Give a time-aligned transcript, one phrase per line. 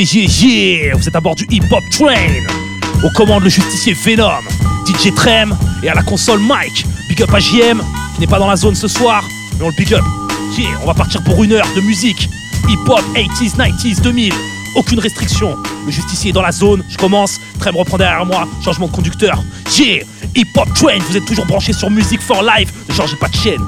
[0.00, 2.30] Yeah, Vous êtes à bord du Hip Hop Train.
[3.02, 4.30] Aux commandes le justicier Venom
[4.86, 6.86] DJ Trem et à la console Mike.
[7.08, 7.82] Big up à JM
[8.14, 9.24] qui n'est pas dans la zone ce soir
[9.58, 10.04] Mais on le big up.
[10.56, 12.28] Yeah, on va partir pour une heure de musique.
[12.68, 14.32] Hip Hop 80s, 90s, 2000
[14.76, 15.56] aucune restriction.
[15.84, 19.42] Le justicier est dans la zone, je commence, Trem reprend derrière moi, changement de conducteur.
[19.76, 20.04] Yeah,
[20.36, 23.34] Hip Hop Train, vous êtes toujours branché sur Music for Life, ne changez pas de
[23.34, 23.64] chaîne.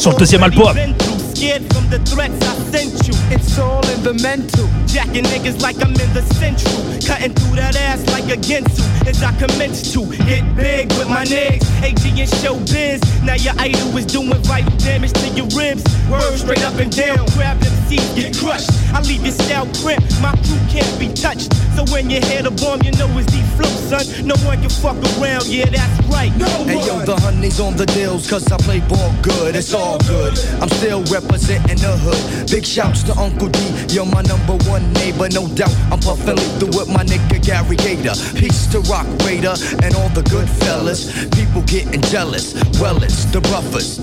[0.00, 0.74] Sur le deuxième album.
[1.74, 3.12] from the threats I sent you.
[3.30, 4.66] It's all in the mental.
[4.86, 6.72] Jacking niggas like I'm in the central.
[7.06, 8.80] Cutting through that ass like a Ginsu.
[9.06, 11.60] As I commence to get big with my niggas.
[11.82, 13.00] AG and showbiz.
[13.22, 15.84] Now your idol is doing vital damage to your ribs.
[16.08, 17.26] Word straight up and down.
[17.36, 18.70] Grab them seats, get crushed.
[18.94, 20.02] I leave your style crimp.
[20.22, 21.52] My crew can't be touched.
[21.74, 24.04] So when you hear the bomb, you know it's the flow, son.
[24.26, 25.46] No one can fuck around.
[25.46, 26.30] Yeah, that's right.
[26.36, 28.30] No hey, yo, the honey's on the deals.
[28.30, 29.56] Cause I play ball good.
[29.56, 30.38] It's all good.
[30.62, 32.50] I'm still representing the hood.
[32.50, 33.58] Big shouts to Uncle D,
[33.88, 35.74] you're my number one neighbor, no doubt.
[35.90, 38.14] I'm puffin' through with my nigga Gary Gator.
[38.38, 41.10] Peace to Rock Raider and all the good fellas.
[41.30, 44.00] People getting jealous, well, it's the roughest.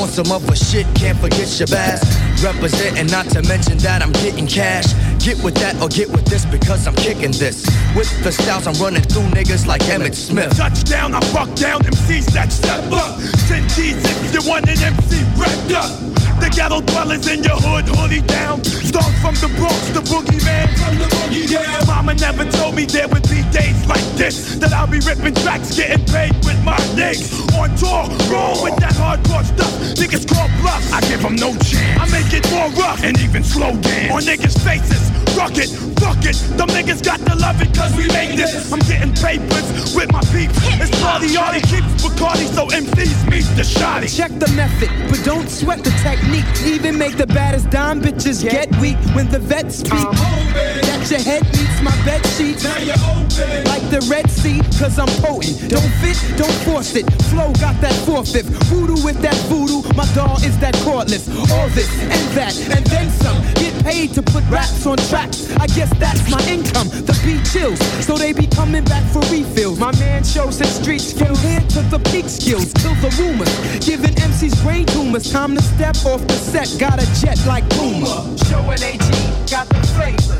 [0.00, 2.02] On some other shit, can't forget your bass.
[2.42, 4.92] Representing, not to mention that I'm getting cash.
[5.24, 7.64] Get with that or get with this because I'm kicking this.
[7.96, 10.56] With the styles, I'm running through niggas like Emmitt Smith.
[10.56, 13.18] Touchdown, I fuck down MCs that step up.
[13.48, 16.13] 10 G's if you want an MC wrapped up.
[16.44, 18.60] The ghetto dwellers in your hood, hoodie down.
[18.92, 21.86] Dog from the Bronx, the boogeyman from the boogie down.
[21.88, 24.60] Mama never told me there would be days like this.
[24.60, 27.32] That I'll be ripping tracks, getting paid with my niggas.
[27.56, 29.72] On tour, roll with that hardcore stuff.
[29.96, 31.96] Niggas call bluffs, I give them no chance.
[31.96, 34.12] I make it more rough and even slow dance.
[34.12, 35.00] On niggas' faces,
[35.32, 36.36] rock it, fuck it.
[36.60, 38.70] Them niggas got to love it cause we make this.
[38.70, 40.60] I'm getting papers with my peeps.
[40.76, 44.14] It's party, all he keeps Bacardi, so MCs meet the shotty.
[44.14, 46.33] Check the method, but don't sweat the technique.
[46.64, 50.93] Even make the baddest dime bitches get weak when the vets speak.
[51.10, 52.64] Your head meets my bed sheets.
[52.64, 53.64] Now you're open.
[53.64, 55.68] Like the Red Sea, cause I'm potent.
[55.68, 57.04] Don't fit, don't force it.
[57.28, 58.48] Flow got that four-fifth.
[58.72, 59.82] Voodoo with that voodoo.
[59.94, 61.28] My doll is that cordless.
[61.52, 63.36] All this and that, and then some.
[63.54, 65.54] Get paid to put raps on tracks.
[65.56, 66.88] I guess that's my income.
[66.88, 69.78] The beat chills, so they be coming back for refills.
[69.78, 71.38] My man shows his street skills.
[71.38, 73.52] From here to the peak skills, kill the rumors.
[73.84, 75.30] Giving MCs brain tumors.
[75.30, 76.74] Time to step off the set.
[76.78, 78.36] Got a jet like Puma.
[78.48, 79.04] Showing AG,
[79.50, 80.34] got the flavor.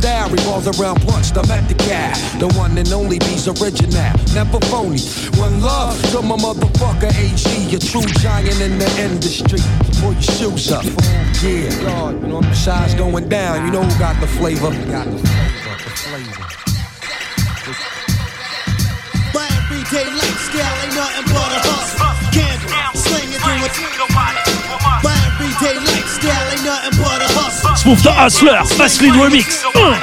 [0.00, 2.16] style revolves around punch, I'm at the cat.
[2.40, 5.00] The one and only B's original, never phony.
[5.36, 7.44] One love to my motherfucker AG,
[7.76, 9.60] a true giant in the industry.
[10.00, 10.84] Pull your shoes up.
[11.42, 14.70] Yeah, God, you know, the shots going down, you know who got the flavor.
[14.90, 16.46] Got the flavor, the flavor.
[19.34, 22.00] My everyday lifestyle ain't nothing but a hustle.
[22.32, 24.49] Gamble, sling it, do
[27.90, 29.64] Smoothe da Hustler, Vaseline Remix.
[29.74, 29.98] Uh.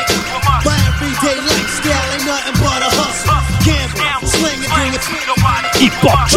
[5.80, 6.28] Hip Hop.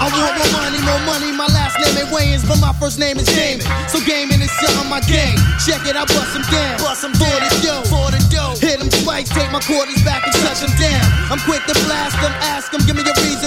[0.00, 1.32] I want more money, more money.
[1.32, 3.66] My last name ain't Wayans, but my first name is Damon.
[3.88, 5.34] So gaming is something my game.
[5.66, 6.78] Check it, I bust him down.
[6.78, 8.54] Bust him for the dough, for the dough.
[8.60, 11.02] Hit him twice, take my quarters back and touch him down.
[11.26, 13.39] I'm quick to blast him, ask him, give me a reason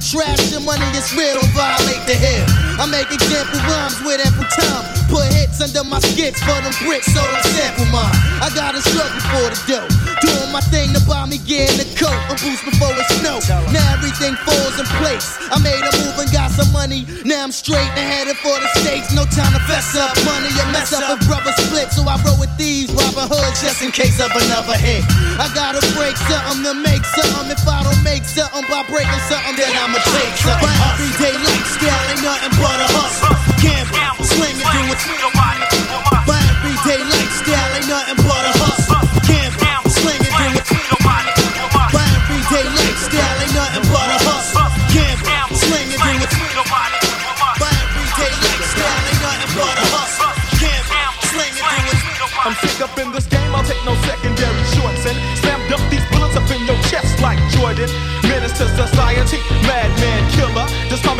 [0.00, 0.84] trash your money.
[0.96, 2.44] It's real, don't violate the hill.
[2.80, 4.84] I make example rhymes with ample time.
[5.12, 8.16] Put hits under my skits for them bricks, so don't sample mine.
[8.40, 9.88] I gotta struggle for the dough.
[10.24, 13.38] Doing my thing to buy me gear in the coat and boost before it snow.
[13.72, 15.36] Now everything falls in place.
[15.52, 17.06] I made a move and got some money.
[17.24, 19.12] Now I'm straight and headed for the States.
[19.12, 20.16] No time to fess up.
[20.24, 21.92] Money you mess up if brother split.
[21.92, 22.89] So I roll with these
[23.28, 25.04] Hoods just in case of another hit.
[25.36, 27.50] I gotta break something to make something.
[27.50, 30.64] If I don't make something by breaking something, then I'ma take something.
[30.64, 33.36] My everyday lifestyle ain't nothing but a hustle.
[33.60, 35.49] Gamble, sling and do it.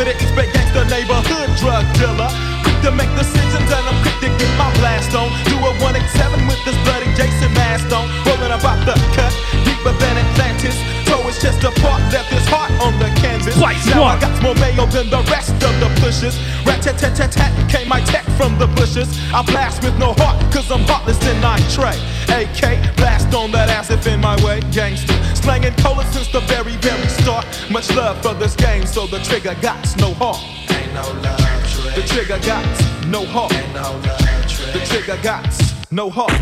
[0.01, 2.29] Just call me the East Bay gangster neighborhood drug dealer.
[2.63, 5.29] Quick to make decisions and I'm quick to get my blast on.
[5.45, 8.09] Do a 187 with this bloody Jason mask on.
[8.25, 9.33] Rolling about the cut,
[9.65, 10.77] deeper than Atlantis.
[11.05, 13.57] Throw his chest apart, left his heart on the canvas.
[13.57, 14.17] Twice now one.
[14.17, 16.37] I got more mayo than the rest of the pushers.
[16.65, 19.09] Rat tat tat tat tat came my tech from the bushes.
[19.33, 21.97] I blast with no heart, cause I'm heartless in I tray.
[22.31, 24.61] AK, blast on that ass if in my way.
[24.71, 27.45] Gangster, slanging cola since the very, very start.
[27.69, 30.41] Much love for this game, so the trigger got no heart.
[30.71, 31.39] Ain't no love
[31.69, 31.95] trick.
[31.95, 32.65] The trigger got
[33.07, 33.53] no heart.
[33.53, 34.73] Ain't no love trick.
[34.73, 35.45] The trigger got
[35.91, 36.33] no heart.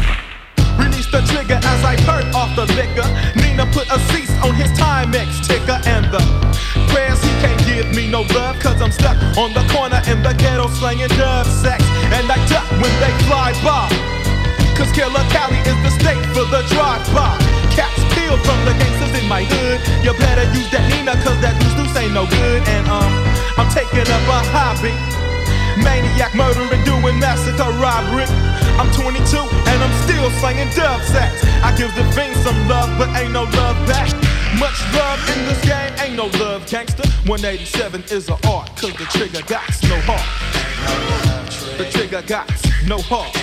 [0.77, 3.07] Release the trigger as I hurt off the liquor.
[3.35, 6.21] Nina put a cease on his Timex ticker and the
[6.91, 8.59] prayers he can't give me no love.
[8.59, 11.83] Cause I'm stuck on the corner in the ghetto slanging dove sex.
[12.15, 13.89] And I duck when they fly by.
[14.77, 17.69] Cause Killer Cali is the state for the drive-by.
[17.75, 19.80] Caps peeled from the gangsters in my hood.
[20.04, 22.62] You better use that Nina cause that loose loose ain't no good.
[22.68, 23.12] And um,
[23.57, 24.94] I'm taking up a hobby.
[25.80, 28.27] Maniac murdering, doing massacre robbery.
[28.80, 31.44] I'm 22 and I'm still slanging dub sacks.
[31.63, 34.07] I give the fiend some love, but ain't no love back.
[34.57, 37.07] Much love in this game, ain't no love, gangster.
[37.27, 40.25] 187 is a art, cause the trigger got no heart.
[41.77, 42.50] The trigger got
[42.88, 43.36] no heart.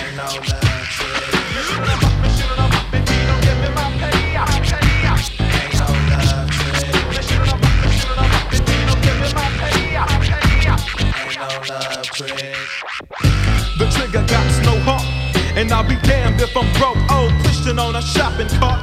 [12.17, 15.05] The trigger got no heart.
[15.53, 18.81] And I'll be damned if I'm broke, old Christian on a shopping cart.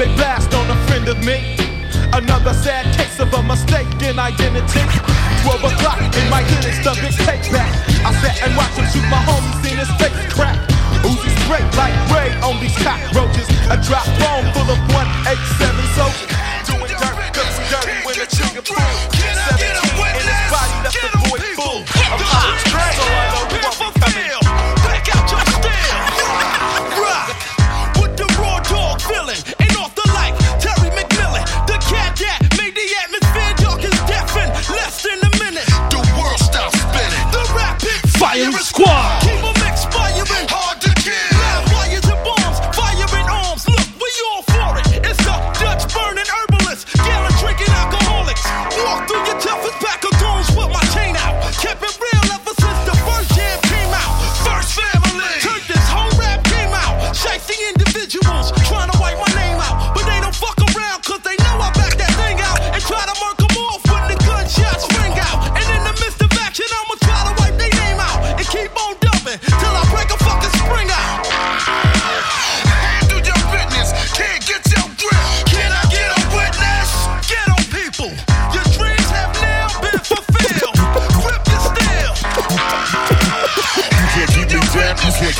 [0.00, 1.60] They blast on a friend of me.
[2.16, 4.80] Another sad case of a mistaken identity.
[5.44, 7.68] 12 o'clock in my hood, it's the big take back.
[8.00, 10.56] I sat and watched him shoot my homie, seen his face crack.
[11.04, 13.44] Uzi spray like Ray on these cockroaches.
[13.68, 15.28] A drop bomb full of 187
[16.00, 16.32] soldiers.
[16.64, 19.04] Doing dirt, cause I'm dirty when the trigger pulls.
[19.20, 21.19] 17 in his body, left the boy full
[22.70, 23.29] track.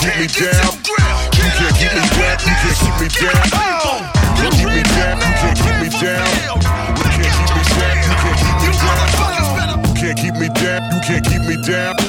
[0.00, 0.72] keep me down.
[1.36, 2.40] You can't keep me wet.
[2.40, 3.36] You can't keep me down.
[3.44, 5.20] You can't keep me down.
[5.20, 6.28] You can't keep me down.
[6.96, 8.08] You can't keep me down.
[9.84, 10.80] You can't keep me down.
[10.90, 11.99] You can't keep me down.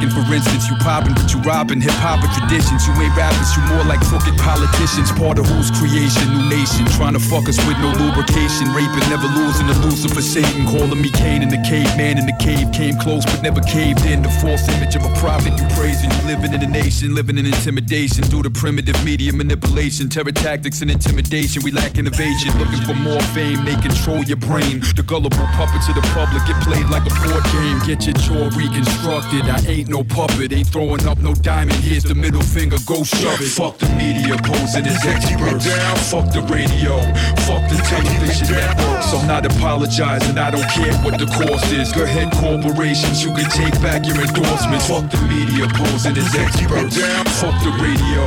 [0.00, 2.86] You ain't rockin', for instance, you poppin', but you robbin' hip hop and traditions.
[2.86, 5.12] You ain't rappers, you more like crooked politicians.
[5.12, 6.86] Part of whose creation, new nation.
[6.96, 8.72] Trying to fuck us with no lubrication.
[8.72, 10.66] Raping, never losing the loser for Satan.
[10.66, 12.72] Calling me Cain in the cave, man in the cave.
[12.72, 14.22] Came close, but never caved in.
[14.22, 16.10] The false image of a prophet you praising.
[16.10, 18.24] You living in a nation, living in intimidation.
[18.24, 21.62] Through the primitive media manipulation, terror tactics and intimidation.
[21.62, 23.64] We lack innovation, looking for more fame.
[23.64, 24.80] They control your brain.
[24.96, 27.78] The gullible puppets of the public get played like a board game.
[27.86, 29.44] Get your jaw reconstructed.
[29.48, 31.76] I ain't no puppet, ain't throwing up no diamond.
[31.82, 33.50] Here's the middle finger, go shove it.
[33.50, 35.66] Fuck the media posing as experts.
[35.66, 35.96] Down.
[36.06, 36.94] Fuck the radio,
[37.44, 39.12] fuck the television networks.
[39.12, 41.90] I'm not apologizing, I don't care what the cost is.
[41.92, 44.86] Go ahead, corporations, you can take back your endorsements.
[44.86, 46.94] Fuck the media posing as experts.
[46.94, 47.26] Down.
[47.42, 48.22] Fuck the radio,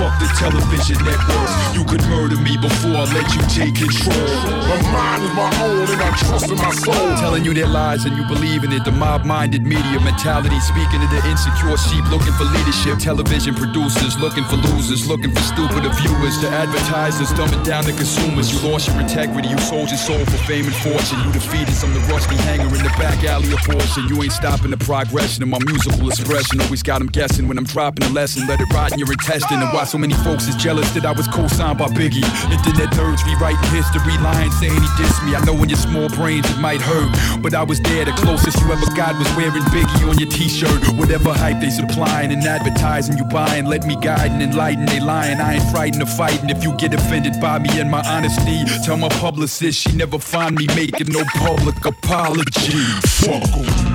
[0.00, 1.52] fuck the television networks.
[1.76, 4.16] You could murder me before I let you take control.
[4.64, 7.12] My mind is my own and I trust in my soul.
[7.20, 8.84] Telling you their lies and you believe in it.
[8.84, 10.58] The mob minded media mentality.
[10.60, 12.98] Speaking to the insecure sheep looking for leadership.
[12.98, 16.38] Television producers looking for losers, looking for stupider viewers.
[16.40, 18.52] The advertisers dumbing down the consumers.
[18.52, 19.48] You lost your integrity.
[19.48, 21.18] You sold your soul for fame and fortune.
[21.26, 24.06] You defeated some the rusty hanger in the back alley of portion.
[24.08, 26.60] You ain't stopping the progression of my musical expression.
[26.60, 28.46] Always got them guessing when I'm dropping a lesson.
[28.46, 29.60] Let it rot in your intestine.
[29.60, 32.22] And why so many folks is jealous that I was co signed by Biggie.
[32.46, 35.34] Internet nerds rewriting history, lying, saying he dissed me.
[35.34, 37.10] I know in your small brains it might hurt,
[37.42, 38.04] but I was there.
[38.04, 40.91] The closest you ever got was wearing Biggie on your t shirt.
[40.98, 43.66] Whatever hype they supplying and advertising you buying.
[43.66, 44.86] Let me guide and enlighten.
[44.86, 45.40] They lying.
[45.40, 46.50] I ain't frightened of fighting.
[46.50, 50.56] If you get offended by me and my honesty, tell my publicist she never find
[50.56, 52.78] me making no public apology.
[53.02, 53.91] Fuck 'em.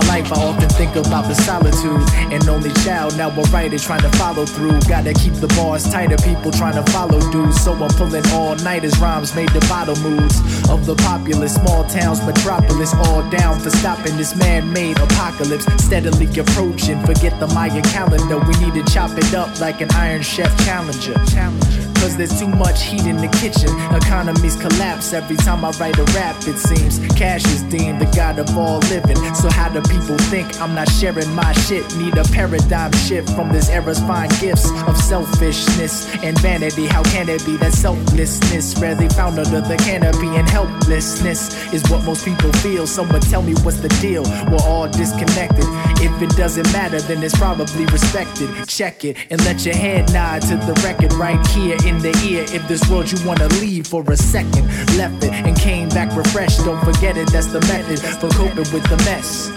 [0.00, 2.02] My life, I often think about the solitude.
[2.32, 4.78] An only child, now a writer trying to follow through.
[4.82, 7.60] Gotta keep the bars tighter, people trying to follow dudes.
[7.62, 10.36] So I'm pulling all nighters, rhymes made the bottle moods
[10.68, 12.94] of the populous small towns, metropolis.
[12.94, 15.66] All down for stopping this man made apocalypse.
[15.84, 18.38] Steadily approaching, forget the Mayan calendar.
[18.38, 21.14] We need to chop it up like an Iron Chef Challenger.
[21.26, 21.97] challenger.
[22.00, 23.70] Cause there's too much heat in the kitchen.
[23.94, 26.98] Economies collapse every time I write a rap, it seems.
[27.16, 29.16] Cash is deemed the god of all living.
[29.34, 31.84] So, how do people think I'm not sharing my shit?
[31.96, 36.86] Need a paradigm shift from this era's fine gifts of selfishness and vanity.
[36.86, 42.04] How can it be that selflessness rarely found under the canopy and helplessness is what
[42.04, 42.86] most people feel?
[42.86, 44.22] Someone tell me what's the deal?
[44.50, 45.66] We're all disconnected.
[46.00, 48.48] If it doesn't matter, then it's probably respected.
[48.68, 52.44] Check it and let your head nod to the record right here in the ear.
[52.52, 56.64] If this world you wanna leave for a second, left it and came back refreshed.
[56.64, 59.48] Don't forget it, that's the method for coping with the mess.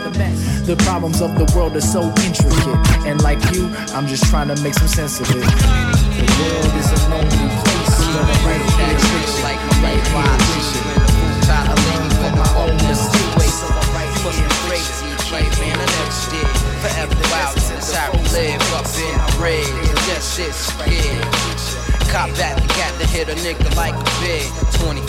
[0.66, 4.58] The problems of the world are so intricate, and like you, I'm just trying to
[4.64, 5.44] make some sense of it.
[5.44, 10.84] The world is a lonely place, but I write a fiction like my life violation.
[11.46, 13.60] Try to live for my own mistakes.
[14.24, 15.76] Must be crazy, kid, man.
[15.76, 16.48] I never did.
[16.80, 19.66] Forever wild since I live up in red.
[20.06, 21.71] Just sit scared.
[22.12, 24.44] Cop that, the got to hit a nigga like a big
[24.84, 25.08] 25,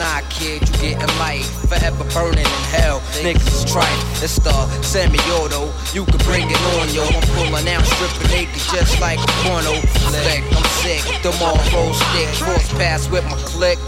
[0.00, 5.68] nah kid, you getting light Forever burning in hell, niggas is trite It's the semi-auto,
[5.92, 9.76] you can bring it on yo I'm pulling out, stripping naked just like a porno
[10.08, 13.78] flick I'm sick, the all roll stick, cross pass with my click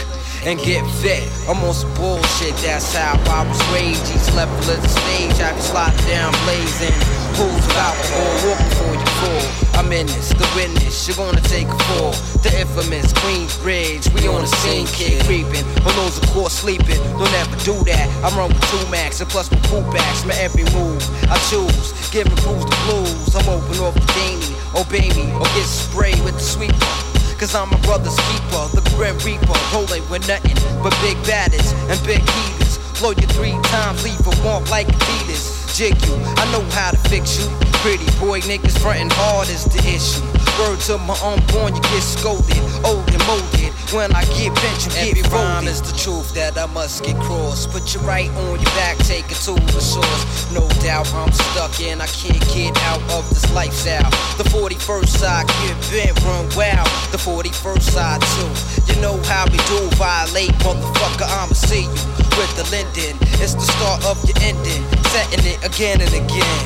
[0.45, 1.23] and get fit.
[1.47, 4.03] I'm on some bullshit, that's how I was raised.
[4.13, 7.12] Each level of the stage, I can slide down blazing.
[7.33, 9.63] Pools of alcohol, walk before you fall.
[9.79, 12.13] I'm in this, the witness, you're gonna take a fall.
[12.45, 15.65] The infamous Queensbridge, we on the scene, kid creeping.
[15.81, 18.05] On those of course sleeping, don't ever do that.
[18.23, 21.89] I'm run with two max and plus my cool backs, my every move I choose.
[22.11, 24.53] Giving fools the blues, I'm open off the dainty.
[24.77, 26.93] Oh, Obey me or get sprayed with the sweeper.
[27.41, 31.97] Cause I'm my brother's keeper, the Grim Reaper, rolling with nothing but big baddies and
[32.05, 32.77] big heaters.
[32.99, 35.52] Blow you three times, leave a warmth like Adidas.
[35.73, 37.49] Jig you, I know how to fix you.
[37.81, 40.21] Pretty boy niggas frontin' hard is the issue.
[40.61, 43.73] Word to my unborn, you get scolded, old and molded.
[43.89, 47.17] When I get bent, you get Every rhyme is the truth that I must get
[47.17, 47.71] crossed.
[47.71, 50.51] Put your right on your back, take it to the source.
[50.53, 54.09] No doubt I'm stuck in, I can't get out of this lifestyle.
[54.37, 56.85] The 41st side, get bent, run wild.
[57.09, 58.93] The 41st side too.
[58.93, 63.17] You know how we do, violate, motherfucker, I'ma see you with the Linden.
[63.41, 66.63] It's the start of your ending, setting it again and again.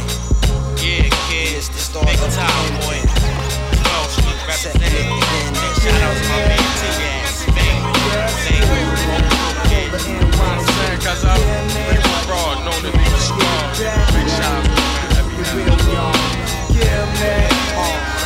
[0.81, 1.53] Yeah, kid.
[1.53, 2.97] It's the start Big of time, boy.
[2.97, 5.13] 12 Street representing.
[5.77, 7.45] Shout out to my man T-Gas.
[7.53, 8.17] Thank you.
[8.41, 8.89] Thank you.
[9.69, 9.85] Okay.
[9.85, 11.01] You know what I'm saying?
[11.05, 11.37] Cause I'm
[11.85, 13.69] pretty broad, known to be the strong.
[13.77, 14.81] Big shout out to my
[15.13, 15.77] heavy heavy.
[16.73, 18.17] Yo, it's hard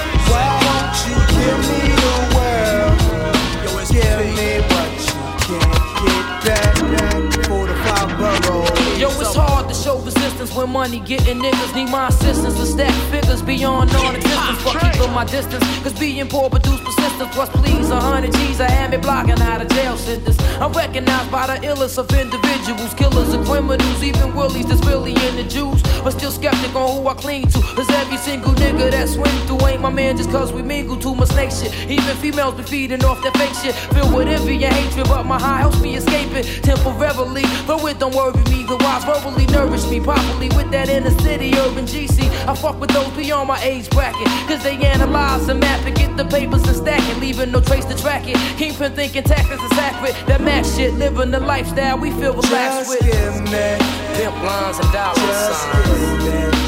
[10.42, 14.34] distance when money getting niggas need my assistance to stack figures beyond non-existence.
[14.38, 17.34] Ah, Fuck keeping my distance, cause being poor produce persistence.
[17.36, 20.40] Plus, please, a hundred G's, I had me blocking out of jail sentence.
[20.60, 25.36] I'm recognized by the illest of individuals, killers and criminals, even willies that's really in
[25.36, 25.82] the Jews.
[26.04, 27.60] But still skeptic on who I cling to.
[27.78, 31.14] Cause every single nigga that swing through ain't my man just cause we mingle too
[31.14, 31.74] much snake shit.
[31.90, 33.76] Even females be feeding off that fake shit.
[33.94, 37.44] Filled with envy and hatred, but my high helps me escape it temporarily.
[37.68, 40.00] But it don't worry me, the wise verbally nourish me
[40.32, 42.30] properly with that inner city urban GC.
[42.48, 44.28] I fuck with those beyond my age bracket.
[44.48, 47.86] Cause they analyze and map and get the papers and stack it, leaving no trace
[47.86, 48.38] to track it.
[48.58, 50.16] Kingpin thinking tactics is accurate.
[50.28, 53.00] That max shit, living the lifestyle we feel relaxed with.
[53.02, 56.12] Pimp lines and dollar signs.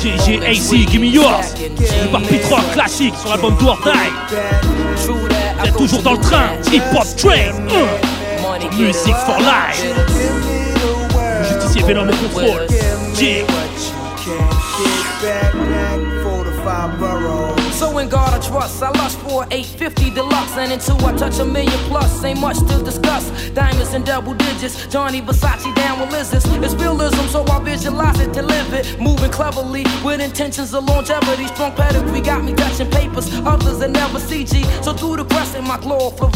[0.04, 1.54] JJAC, give me yours.
[2.12, 4.12] Le P3 classique sur l'album Do or Die.
[5.78, 6.50] Toujours dans le train.
[6.72, 7.54] Hip Hop Train.
[8.78, 9.84] Music for life.
[11.48, 12.68] Justicier Venom au contrôle.
[13.16, 13.54] Yeah.
[17.74, 21.46] So in God I trust, I lust for 850 deluxe, and until I touch a
[21.46, 23.26] million plus, ain't much to discuss.
[23.50, 26.46] Diamonds in double digits, Gianni Versace down with lizards.
[26.46, 29.00] It's realism, so I visualize it to live it.
[29.02, 31.48] Moving cleverly with intentions of longevity.
[31.48, 34.64] Strong pedigree got me touching papers, others that never CG.
[34.84, 36.34] So through the crescent, my glow of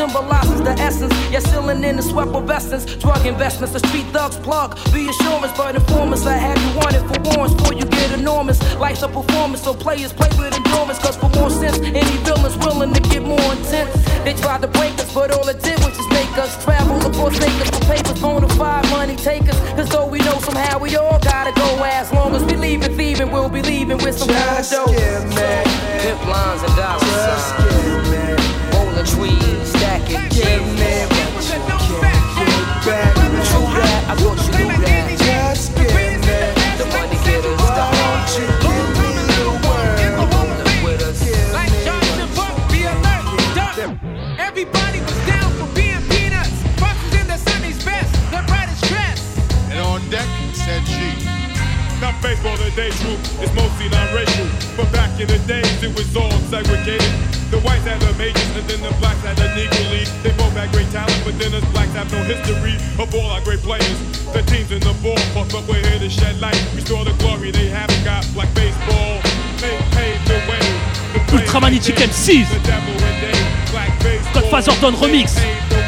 [0.00, 1.12] symbolizes the essence.
[1.30, 2.84] Yeah, sealing in the sweat of essence.
[2.96, 4.78] Drug investments, the street thugs plug.
[4.94, 8.58] Reassurance, but informants, I have you wanted for warrants before you get enormous.
[8.76, 10.98] Life's a performance, so players play with endurance.
[10.98, 13.90] Cause for more sense, any villain's willing to get more intense.
[14.24, 17.40] They tried to break us, but all it did was just make us travel across
[17.40, 19.58] acres for papers, bona fide money takers.
[19.76, 22.92] Cause though we know somehow we all gotta go, as long as we leave it
[22.92, 24.86] thieving, we'll be leaving with some kind of dough.
[24.86, 27.46] Pimp lines and dollar signs.
[28.74, 30.90] Rolling trees, stacking, give me
[31.90, 32.00] True
[32.84, 33.19] that,
[52.20, 53.16] Not baseball today, true.
[53.40, 54.44] It's mostly non-racial.
[54.76, 57.08] But back in the days, it was all segregated.
[57.48, 60.12] The whites had the majors, and then the blacks had the Negro League.
[60.20, 63.40] They both had great talent, but then us blacks have no history of all our
[63.40, 63.96] great players.
[64.36, 66.60] The teams in the ballpark, but we're here to shed light.
[66.76, 68.28] Restore the glory they haven't got.
[68.36, 69.24] Black baseball,
[69.56, 70.60] they paved the way.
[71.16, 72.52] The Ultramagnetic MCs.
[72.52, 73.38] The devil and they,
[73.72, 75.40] black baseball, Godfather Don remix.
[75.40, 75.80] the.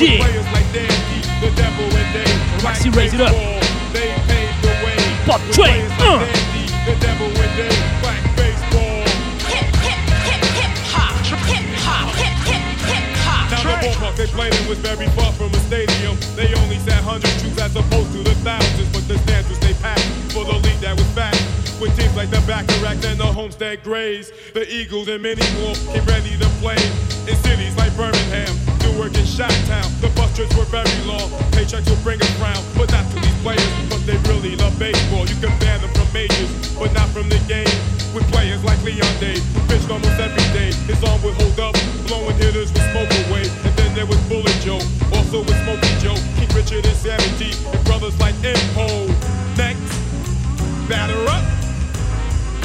[0.00, 0.16] Yeah.
[0.16, 2.30] Players like Dandy, the devil and they,
[2.62, 3.57] black Maxi raise it up.
[5.52, 5.84] Train.
[6.00, 6.24] Uh.
[6.86, 6.96] The.
[13.50, 16.16] Now the ballpark they played in was very far from a stadium.
[16.34, 19.74] They only sat hundred troops as opposed to the thousands, but the stands was they
[19.74, 20.00] packed
[20.32, 21.34] for the league that was back.
[21.78, 26.06] With teams like the Bacharach and the Homestead Grays, the Eagles and many more came
[26.06, 26.80] ready to play.
[27.28, 28.56] In cities like Birmingham,
[28.98, 31.30] Newark in Chi-Town, the bus trips were very long.
[31.54, 35.22] Paychecks would bring us round, but not to these players, but they really love baseball.
[35.22, 37.70] You can ban them from majors, but not from the game.
[38.10, 40.74] With players like Leon Day, who pitched almost every day.
[40.90, 41.78] His arm would hold up,
[42.10, 43.46] blowing hitters with smoke away.
[43.62, 44.82] And then there was Bullet Joe,
[45.14, 49.06] also with Smokey Joe, King Richard and Sammy G, and brothers like Impo.
[49.54, 49.94] Next,
[50.90, 51.46] batter up.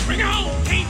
[0.10, 0.89] Bring it home, King.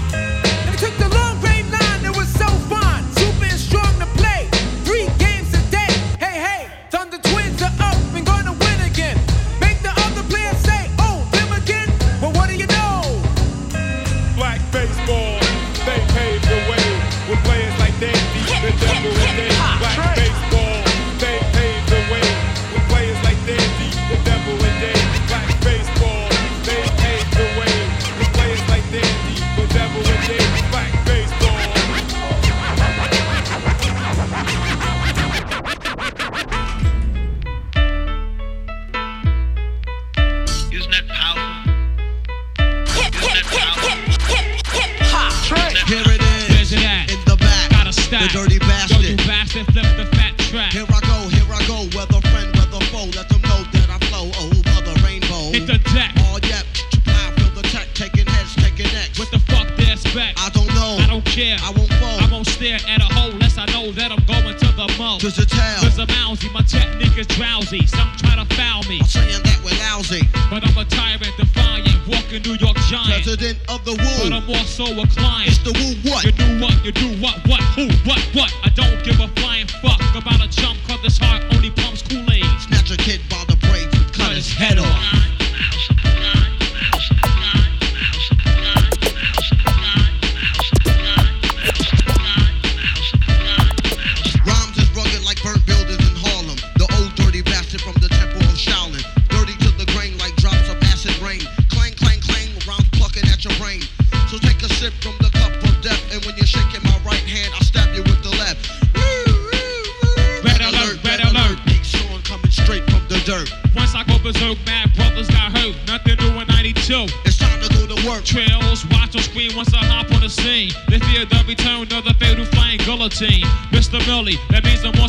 [14.88, 15.22] Baseball,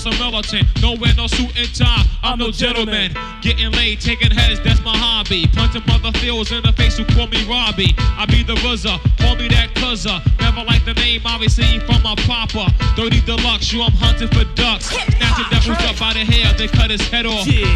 [0.04, 0.74] cause I'm militant.
[0.74, 3.12] Don't wear no suit and tie, I'm, I'm no gentleman.
[3.12, 3.40] gentleman.
[3.40, 5.46] Getting laid, taking heads, that's my hobby.
[5.52, 7.94] Punching motherfuckers in the face who call me Robbie.
[7.98, 10.20] I be the RZA, call me that cuzza.
[10.40, 12.72] Never like the name, obviously from my papa.
[12.96, 14.86] Dirty Deluxe, you I'm hunting for ducks.
[14.86, 17.46] Snatch the devil's up by the hair, they cut his head off.
[17.46, 17.66] Yeah.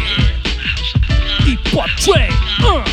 [1.45, 2.85] Hip up, train, uh.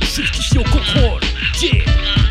[0.00, 2.23] Juste ici yeah.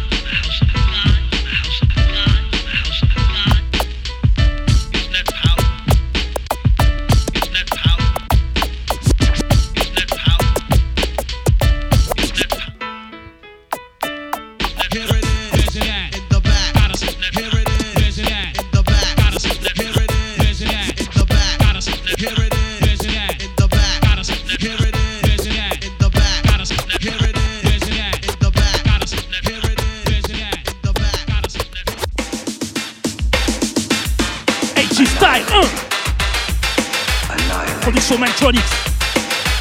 [38.03, 38.71] Soulmantronics.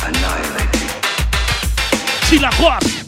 [0.04, 0.88] Annihilated.
[2.28, 3.01] Si la.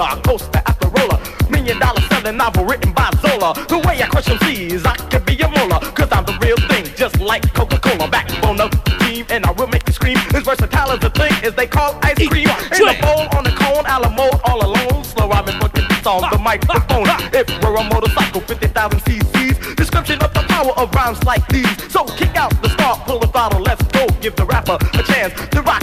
[0.00, 1.18] roller, coaster after roller.
[1.50, 3.54] Million dollar selling novel written by Zola.
[3.68, 5.80] The way I crush them C's, I could be a molar.
[5.92, 8.08] Cause I'm the real thing, just like Coca Cola.
[8.08, 10.16] Backbone of the team, and I will make you scream.
[10.34, 12.48] As versatile as the thing is, they call ice cream.
[12.48, 15.04] In the bowl, on the cone, Alamo, all alone.
[15.04, 17.06] Slow rhyming fucking beats on the microphone.
[17.32, 19.74] If we're a motorcycle, 50,000 cc's.
[19.74, 21.70] Description of the power of rhymes like these.
[21.92, 24.06] So kick out the start, pull the throttle, let's go.
[24.20, 25.79] Give the rapper a chance to rock.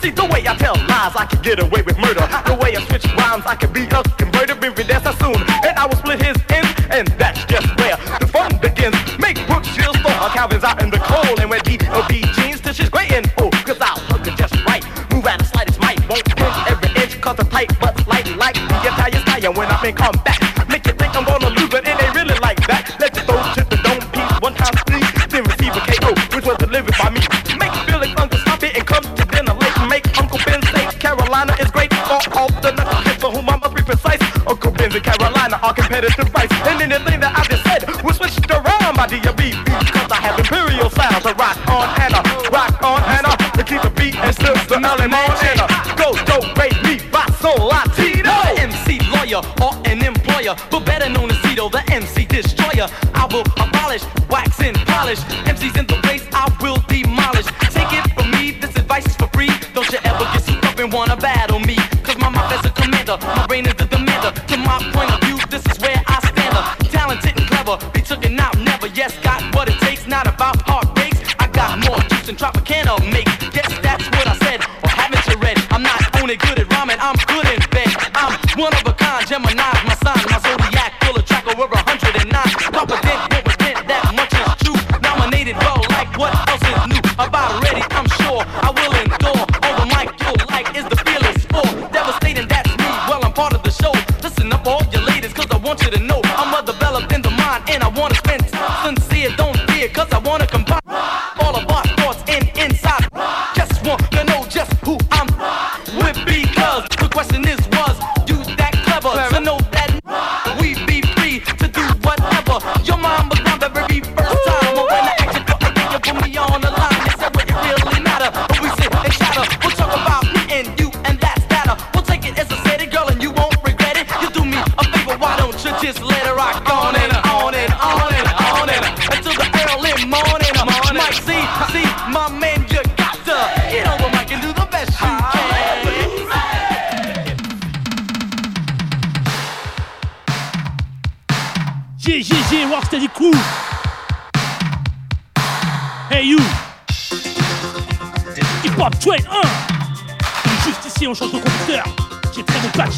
[0.00, 2.24] See, the way I tell lies, I can get away with murder.
[2.48, 5.36] The way I switch rhymes, I can be a converter, be that's soon.
[5.60, 8.96] And I will split his ends, and that's just where the fun begins.
[9.20, 10.30] Make Brooks chill for her.
[10.32, 12.24] Calvin's out in the cold, and wear D.O.B.
[12.32, 13.52] jeans till she's gray and old.
[13.68, 14.84] Cause I'll hook just right.
[15.12, 18.54] Move at the slightest might, won't pinch every inch, cause I'm tight, but light like
[18.56, 19.52] the entire style.
[19.52, 20.59] When I think I'm back.
[34.90, 36.52] Athens and Carolina are competitive rights.
[36.66, 40.90] And anything that I just said was switched around by DMB because I have imperial
[40.90, 44.78] styles to rock on Hannah, rock on Hannah, to keep the beat and still the
[44.82, 45.66] Ellen Montana.
[45.94, 48.34] Go, go, rate me, basso latino.
[48.58, 52.88] MC lawyer or an employer, but better known as Tito, the MC destroyer.
[53.14, 55.89] I will abolish, wax and polish MCs in
[64.20, 66.76] To my point of view, this is where I stand up.
[66.90, 68.86] Talented and clever, be took it out, never.
[68.88, 71.34] Yes, got what it takes, not about heartbreaks.
[71.38, 73.32] I got more juice than Tropicana makes.
[73.48, 75.56] guess that's what I said, or haven't you read?
[75.70, 76.69] I'm not only good at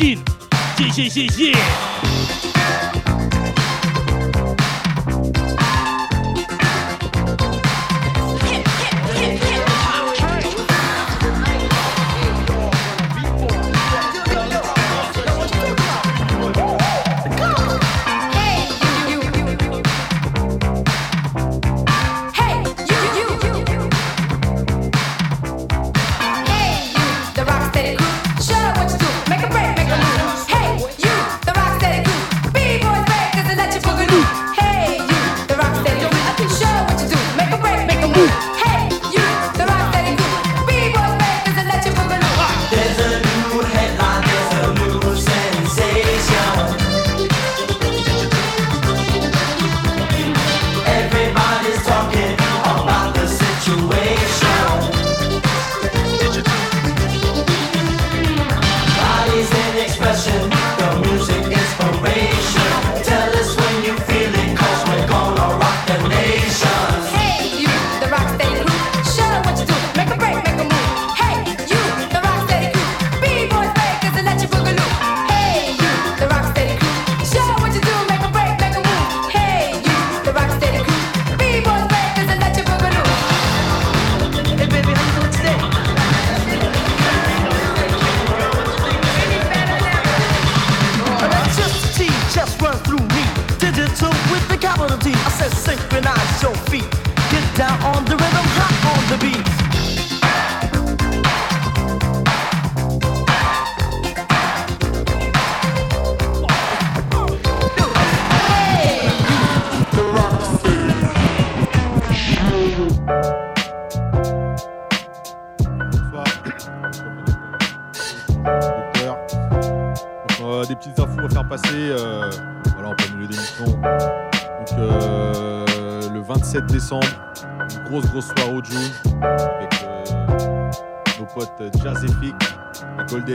[0.02, 1.52] 谢谢谢谢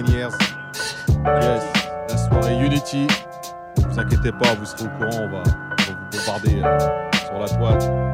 [0.05, 0.31] Yes,
[1.25, 3.07] la soirée Unity.
[3.77, 6.79] Ne vous inquiétez pas, vous serez au courant, on va, vous bombarder euh,
[7.25, 8.13] sur la toile.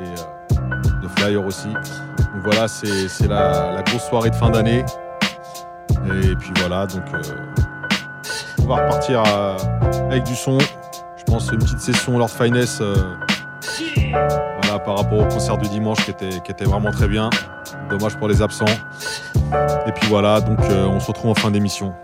[0.00, 1.68] Et euh, de flyer aussi.
[1.68, 4.84] Donc voilà, c'est la, la, grosse soirée de fin d'année.
[6.04, 7.22] Et puis voilà, donc euh,
[8.62, 9.56] on va repartir euh,
[10.10, 10.58] avec du son.
[11.16, 12.82] Je pense une petite session Lord Finesse.
[14.84, 17.30] par rapport au concert du dimanche qui était, qui était vraiment très bien.
[17.92, 18.64] Dommage pour les absents.
[19.86, 21.94] Et puis voilà, donc euh, on se retrouve en fin d'émission.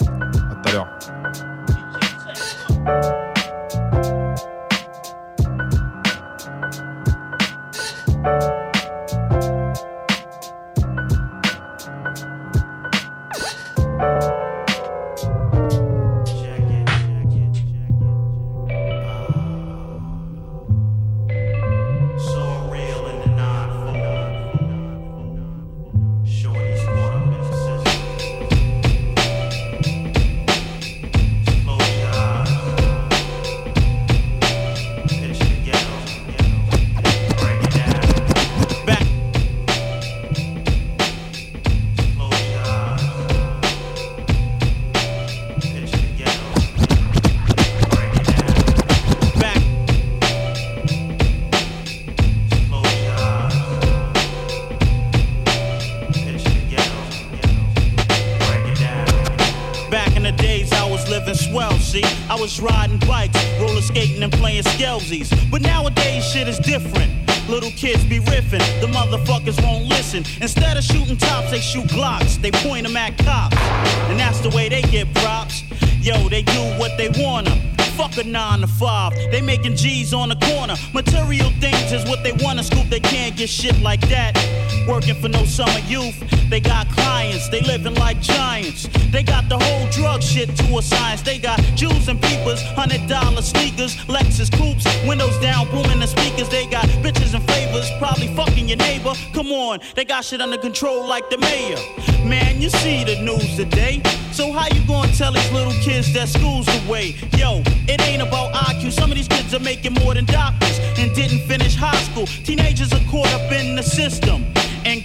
[85.88, 86.16] Youth.
[86.51, 87.48] They got clients.
[87.48, 88.88] They living like giants.
[89.11, 91.22] They got the whole drug shit to a science.
[91.22, 96.48] They got Jews and peepers, hundred dollar sneakers, Lexus coupes, windows down, booming the speakers.
[96.48, 99.14] They got bitches and flavors, probably fucking your neighbor.
[99.33, 101.79] Come on, they got shit under control like the mayor.
[102.27, 104.03] Man, you see the news today.
[104.33, 107.16] So how you gonna tell these little kids that school's the way?
[107.37, 108.92] Yo, it ain't about IQ.
[108.92, 112.27] Some of these kids are making more than doctors and didn't finish high school.
[112.27, 114.44] Teenagers are caught up in the system.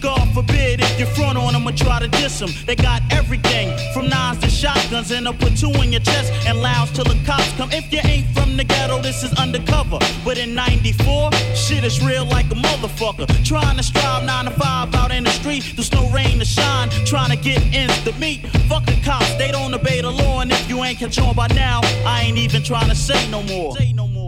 [0.03, 2.49] God forbid if you front on them or try to diss them.
[2.65, 6.91] They got everything from nines to shotguns and a platoon in your chest and lounge
[6.91, 7.71] till the cops come.
[7.71, 9.99] If you ain't from the ghetto, this is undercover.
[10.25, 13.27] But in 94, shit is real like a motherfucker.
[13.45, 15.71] Trying to strive 9 to 5 out in the street.
[15.73, 16.89] There's no rain to shine.
[17.05, 18.45] Trying to get ends to meet.
[18.67, 20.41] Fuck the cops, they don't obey the law.
[20.41, 23.41] And if you ain't catch on by now, I ain't even trying to say no
[23.43, 23.73] more.
[23.77, 24.22] Say no more.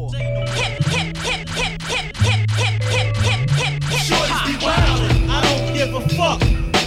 [5.86, 6.42] Give a fuck.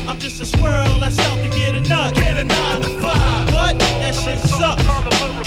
[0.08, 2.14] I'm just a squirrel that's out to get a nut.
[2.14, 3.52] Get a nine to five.
[3.52, 3.78] What?
[3.78, 4.82] That shit sucks.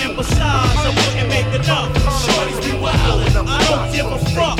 [0.01, 1.91] And besides, I wouldn't make enough.
[2.23, 4.59] Shorties be wildin', I don't give a fuck.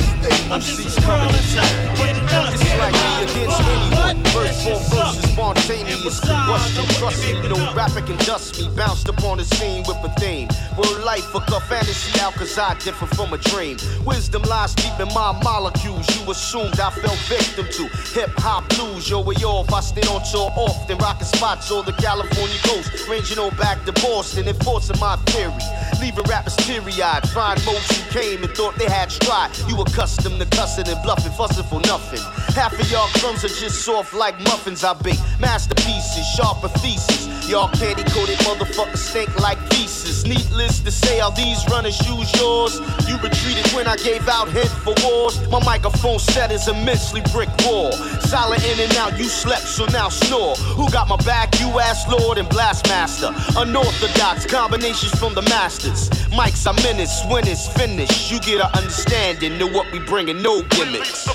[0.51, 2.70] I'm just a squirrel that's out to get a nut.
[2.81, 4.23] Like against anyone.
[4.31, 6.19] First shit verses, spontaneous.
[6.19, 8.69] Question, trust me, no rapper can dust me.
[8.75, 10.47] Bounced upon the scene with a theme.
[10.77, 13.77] Word life, fuck a fantasy out, cause I differ from a dream.
[14.05, 16.07] Wisdom lies deep in my molecules.
[16.15, 17.83] You assumed I fell victim to
[18.17, 19.09] hip hop blues.
[19.09, 20.97] Yo, way off, I stay on tour often.
[20.97, 23.07] Rocking spots on the California coast.
[23.09, 25.53] Ranging on back to Boston, enforcing my theory.
[25.99, 27.27] Leaving rappers teary eyed.
[27.29, 29.51] Find most who came and thought they had stride.
[29.67, 32.21] You accustomed to cussing and bluffing, fussing for nothing.
[32.55, 35.19] Half of y'all crumbs are just soft like muffins I bake.
[35.39, 37.49] Masterpieces, sharper thesis.
[37.49, 40.25] Y'all candy coated motherfuckers stink like pieces.
[40.25, 42.79] Needless to say, all these runners use yours.
[43.07, 45.35] You retreated when I gave out hint for wars.
[45.49, 47.91] My microphone set is immensely brick wall.
[48.21, 50.55] Silent in and out, you slept, so now snore.
[50.55, 51.59] Who got my back?
[51.59, 53.33] You ass Lord and Blastmaster.
[53.57, 56.09] Unorthodox combinations from the masters.
[56.31, 58.31] Mics are menace, when it's finished.
[58.31, 61.27] You get an understanding of what we bringing, no gimmicks.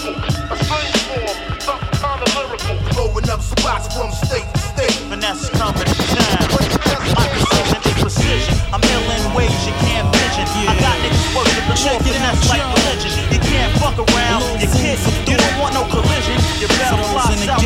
[0.00, 0.40] Up.
[5.10, 6.48] Finesse coming to town.
[7.12, 8.54] My precision is precision.
[8.72, 10.46] I'm ill in ways you can't vision.
[10.64, 13.12] I got niggas worship the Lord finesse like religion.
[13.28, 14.40] You can't fuck around.
[14.62, 14.96] You kid.
[15.28, 16.38] You don't want no collision.
[16.60, 17.60] You better fly in the south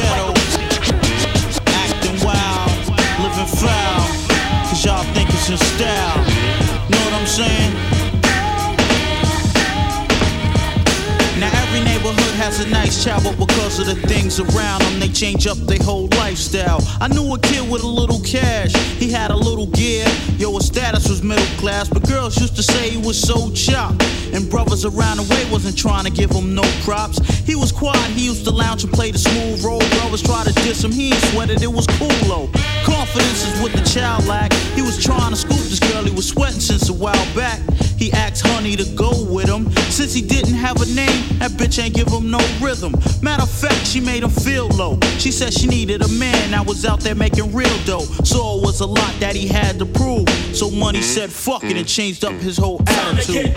[1.54, 2.72] a acting wild,
[3.22, 4.02] living foul,
[4.66, 6.18] cause y'all think it's in style.
[6.90, 8.03] Know what I'm saying?
[11.44, 15.08] Now every neighborhood has a nice child, but because of the things around them, they
[15.08, 16.80] change up their whole lifestyle.
[17.02, 20.06] I knew a kid with a little cash, he had a little gear.
[20.38, 24.02] Yo, his status was middle class, but girls used to say he was so chopped.
[24.32, 27.18] And brothers around the way wasn't trying to give him no props.
[27.44, 29.84] He was quiet, he used to lounge and play the smooth role.
[30.00, 32.48] Brothers tried to diss him, he ain't sweated, it was cool though.
[32.84, 34.54] Confidence is what the child lacked.
[34.74, 37.60] He was trying to scoop this girl, he was sweating since a while back.
[37.96, 39.70] He asked Honey to go with him.
[39.90, 42.92] Since he didn't have a name, that bitch ain't give him no rhythm.
[43.22, 44.98] Matter of fact, she made him feel low.
[45.18, 48.06] She said she needed a man that was out there making real dough.
[48.24, 50.28] So it was a lot that he had to prove.
[50.54, 53.54] So Money said fuck it and changed up his whole attitude.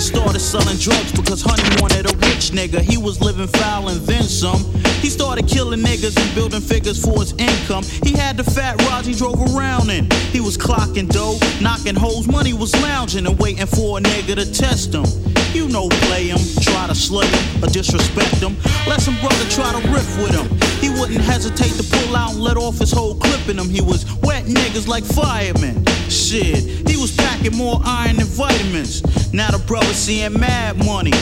[0.00, 2.80] He started selling drugs because Honey wanted a rich nigga.
[2.80, 4.64] He was living foul and then some.
[5.04, 7.84] He started killing niggas and building figures for his income.
[8.02, 10.08] He had the fat rods he drove around in.
[10.32, 12.26] He was clocking dough, knocking hoes.
[12.26, 15.04] Money was lounging and waiting for a nigga to test him.
[15.52, 18.56] You know, play him, try to slay him or disrespect him.
[18.88, 20.48] Let some brother try to riff with him.
[20.80, 23.68] He wouldn't hesitate to pull out and let off his whole clip in him.
[23.68, 25.84] He was wet niggas like firemen.
[26.10, 29.02] Shit, he was packing more iron than vitamins.
[29.32, 31.12] Now the brother seeing mad money.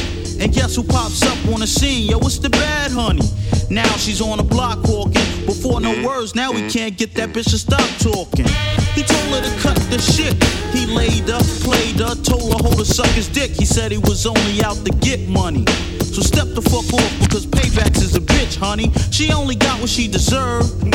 [0.40, 2.10] And guess who pops up on the scene?
[2.10, 3.26] Yo, it's the bad honey.
[3.68, 5.44] Now she's on the block walking.
[5.44, 6.06] Before no mm-hmm.
[6.06, 6.68] words, now we mm-hmm.
[6.68, 8.46] can't get that bitch to stop talking.
[8.94, 10.42] He told her to cut the shit.
[10.72, 13.50] He laid up, played her, told her hold to suck his dick.
[13.50, 15.66] He said he was only out to get money.
[16.00, 18.90] So step the fuck off because paybacks is a bitch, honey.
[19.10, 20.88] She only got what she deserved.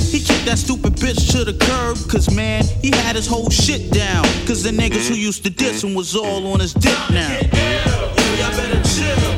[0.00, 3.90] He kicked that stupid bitch to the curb, cause man, he had his whole shit
[3.92, 4.24] down.
[4.46, 7.30] Cause the niggas who used to diss him was all on his dick now.
[8.38, 9.33] Y'all better chill.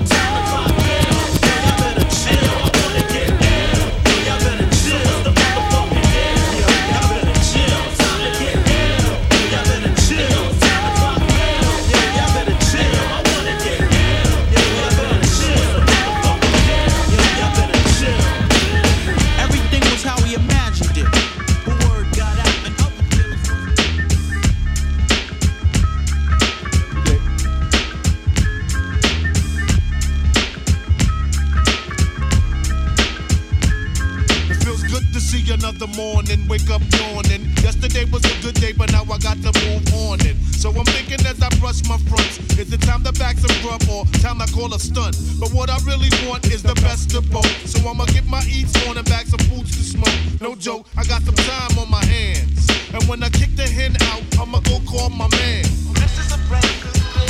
[44.57, 45.17] Call a stunt?
[45.39, 47.69] But what I really want is the best of both.
[47.69, 50.41] So I'ma get my eats on and back some foods to smoke.
[50.41, 52.67] No joke, I got some time on my hands.
[52.95, 55.63] And when I kick the hen out, I'ma go call my man.
[56.01, 57.29] This is a brand day.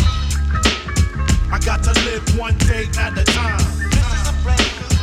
[1.51, 3.67] I got to live one day at a time.
[3.91, 4.95] This is a brand day.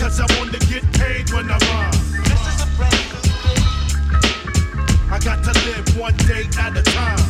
[0.00, 1.92] Cause I want to get paid when I rhyme.
[2.26, 3.62] This is a brand day.
[5.14, 7.23] I got to live one day at a time.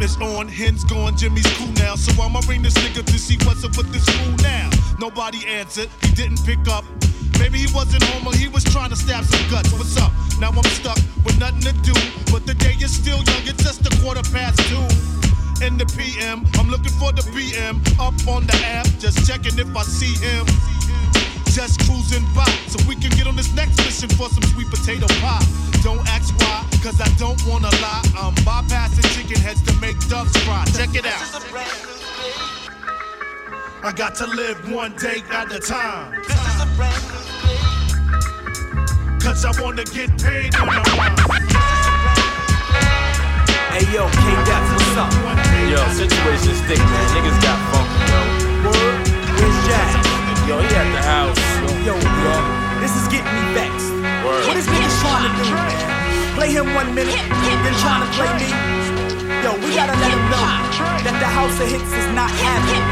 [0.00, 1.94] It's on, hens gone, Jimmy's cool now.
[1.94, 4.70] So I'ma ring this nigga to see what's up with this fool now.
[4.98, 6.84] Nobody answered, he didn't pick up.
[7.38, 9.72] Maybe he wasn't home or he was trying to stab some guts.
[9.72, 10.12] What's up?
[10.38, 11.94] Now I'm stuck with nothing to do.
[12.32, 14.84] But the day is still young, it's just a quarter past two.
[15.64, 17.78] In the PM, I'm looking for the BM.
[17.98, 20.46] Up on the app, just checking if I see him.
[21.54, 25.06] Just cruising by, so we can get on this next mission for some sweet potato
[25.22, 25.38] pie.
[25.84, 28.02] Don't ask why, cause I don't wanna lie.
[28.18, 30.64] I'm bypassing chicken heads to make doves fry.
[30.74, 31.22] Check it out.
[33.84, 36.20] I got to live one day at a time.
[36.26, 37.22] This is a brand new
[39.22, 41.14] Cause I wanna get paid when I rhyme.
[43.70, 45.12] Hey yo, King Dax, what's up?
[45.70, 47.06] Yo, situation stick, man.
[47.14, 48.20] Niggas got funky, yo.
[48.66, 49.06] Word?
[49.38, 50.03] Where's Jack?
[50.44, 51.40] Yo, he at the house.
[51.88, 52.36] Yo, yo,
[52.76, 53.88] this is getting me vexed.
[54.20, 54.44] Word.
[54.44, 55.48] What is niggas trying to do.
[56.36, 58.52] Play him one minute, then trying to play me.
[59.40, 60.44] Yo, we gotta let him know
[61.00, 62.84] that the House of Hits is not having.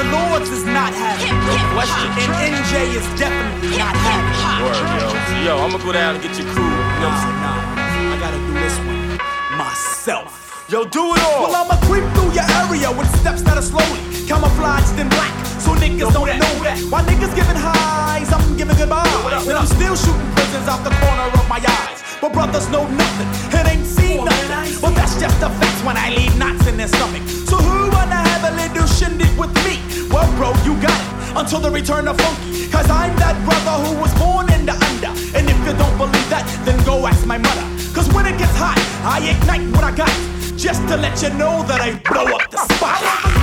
[0.00, 1.28] The Lords is not having.
[1.44, 2.08] No question.
[2.24, 4.64] And NJ is definitely not having.
[4.64, 5.12] Word, yo.
[5.44, 6.64] Yo, I'm gonna go down and get your crew.
[6.64, 7.36] You know what I'm
[7.76, 8.12] saying?
[8.12, 9.20] I gotta do this one
[9.60, 10.64] myself.
[10.72, 11.52] Yo, do it all.
[11.52, 15.45] Well, I'ma creep through your area with steps that are slowly camouflaged in black.
[15.66, 16.78] So niggas don't know that.
[16.94, 19.10] While niggas giving highs, I'm giving goodbyes.
[19.50, 22.06] And I'm still shooting prisons out the corner of my eyes.
[22.22, 24.78] But brothers know nothing and ain't seen nothing.
[24.78, 27.26] But that's just the facts when I leave knots in their stomach.
[27.50, 29.82] So who wanna have a little shindig with me?
[30.06, 31.10] Well, bro, you got it.
[31.34, 32.70] Until the return of Funky.
[32.70, 35.10] Cause I'm that brother who was born in the under.
[35.34, 37.66] And if you don't believe that, then go ask my mother.
[37.90, 40.14] Cause when it gets hot, I ignite what I got.
[40.54, 43.35] Just to let you know that I blow up the spot.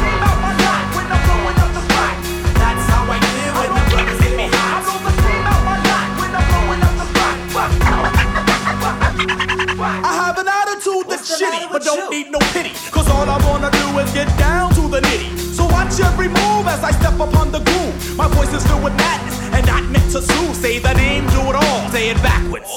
[11.73, 12.69] But don't need no pity.
[12.93, 15.33] Cause all I wanna do is get down to the nitty.
[15.57, 17.93] So watch every move as I step upon the groove.
[18.15, 20.53] My voice is filled with madness and not meant to sue.
[20.53, 21.89] Say the name, do it all.
[21.89, 22.69] Say it backwards.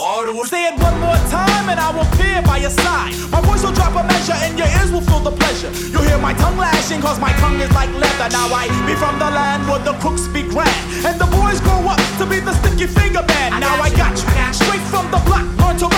[0.49, 3.12] Say it one more time and I will appear by your side.
[3.28, 5.68] My voice will drop a measure and your ears will feel the pleasure.
[5.92, 8.32] You'll hear my tongue lashing cause my tongue is like leather.
[8.32, 10.72] Now I be from the land where the crooks be grand.
[11.05, 13.61] And the boys grow up to be the sticky finger man.
[13.61, 14.28] Now I got you.
[14.57, 15.95] Straight from the block, learn to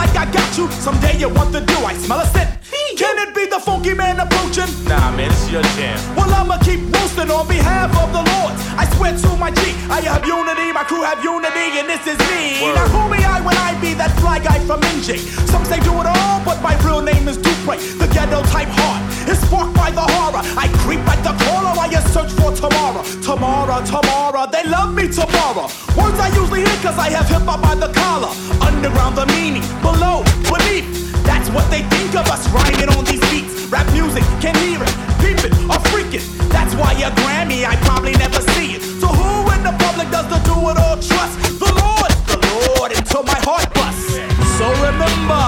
[0.00, 1.76] like I got you, someday you want to do.
[1.90, 2.50] I smell a scent.
[2.96, 4.79] Can it be the funky man approaching?
[4.90, 5.94] Nah, man, this is your jam.
[6.18, 8.54] Well, I'ma keep roasting on behalf of the Lord.
[8.74, 12.18] I swear to my G, I have unity, my crew have unity, and this is
[12.26, 12.58] me.
[12.58, 12.74] Word.
[12.74, 15.22] Now, who be I when I be that fly guy from NJ?
[15.46, 19.06] Some say do it all, but my real name is Dupre, the ghetto type heart.
[19.30, 20.42] It's sparked by the horror.
[20.58, 23.06] I creep like the caller while you search for tomorrow.
[23.22, 25.70] Tomorrow, tomorrow, they love me tomorrow.
[25.94, 28.34] Words I usually hear cause I have hip hop by the collar.
[28.58, 31.09] Underground, the meaning, below, beneath.
[31.24, 33.66] That's what they think of us rhyming on these beats.
[33.70, 36.24] Rap music, can hear it, peep it, or freak it.
[36.50, 38.82] That's why a Grammy, I probably never see it.
[38.82, 41.38] So who in the public does the do it all trust?
[41.58, 44.18] The Lord, the Lord, until my heart busts.
[44.58, 45.44] So remember,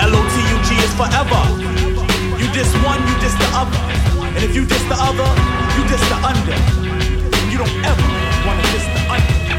[0.00, 1.42] L-O-T-U-G is forever.
[2.40, 3.82] You diss one, you diss the other.
[4.34, 5.28] And if you diss the other,
[5.76, 6.56] you diss the under.
[6.56, 8.08] And you don't ever
[8.46, 9.49] wanna diss the under.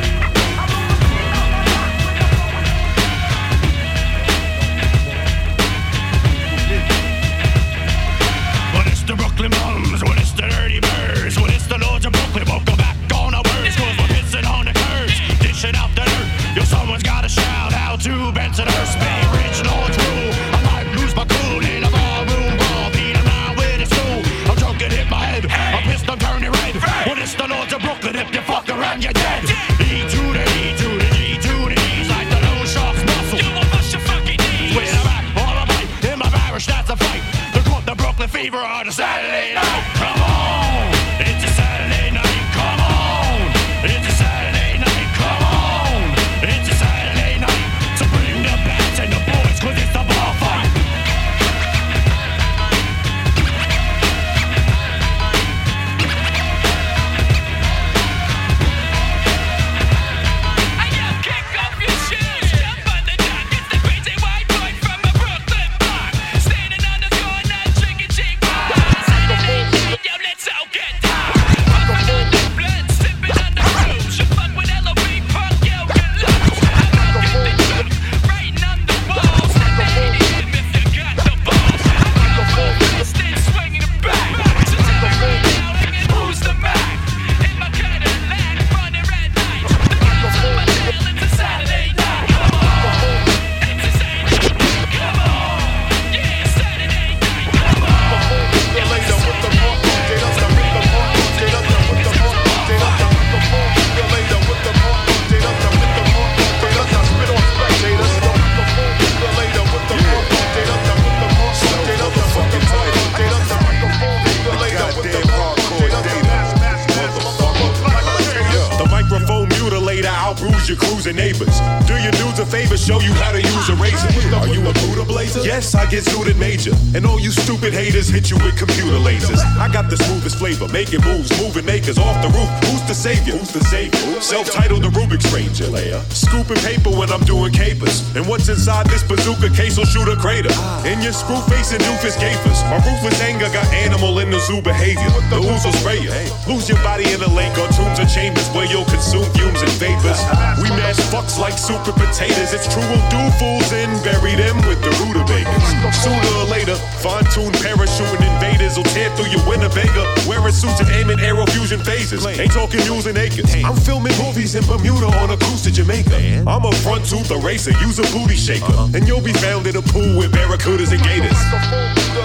[120.33, 121.59] Bruise your cruising neighbors.
[121.87, 124.07] Do your dudes a favor, show you how to use a razor.
[124.35, 125.41] Are you a Buddha blazer?
[125.41, 126.73] Yes, I get suited major.
[126.95, 129.41] And all you stupid haters hit you with computer lasers.
[129.57, 132.49] I got the smoothest flavor, making moves, moving makers off the roof.
[132.69, 133.37] Who's the savior?
[133.37, 134.21] Who's the savior?
[134.21, 135.67] Self-titled the Rubik's Ranger.
[136.13, 138.03] Scooping paper when I'm doing capers.
[138.15, 140.53] And what's inside this bazooka case will shoot a crater.
[140.85, 142.61] In your screw facing doofus gapers.
[142.71, 145.09] My ruthless anger got animal in the zoo behavior.
[145.29, 146.11] The ooze will spray you.
[146.47, 149.71] Lose your body in a lake or tombs or chambers where you'll consume fumes and
[149.81, 150.20] vapors.
[150.61, 152.53] We mash fucks like super potatoes.
[152.53, 155.65] It's true, we'll do fools and bury them with the rutabagas.
[156.03, 160.05] Sooner or later, fine tuned parachuting invaders will tear through your Winnebago.
[160.27, 162.25] Wearing suits and aiming aero fusion phases.
[162.25, 163.53] Ain't talking mules and acres.
[163.63, 166.43] I'm filming movies in Bermuda on a cruise to Jamaica.
[166.47, 168.65] I'm a front tooth eraser, use a booty shaker.
[168.65, 168.95] Uh-huh.
[168.95, 171.37] And you'll be found in a pool with barracudas and gators.
[171.37, 172.21] I'm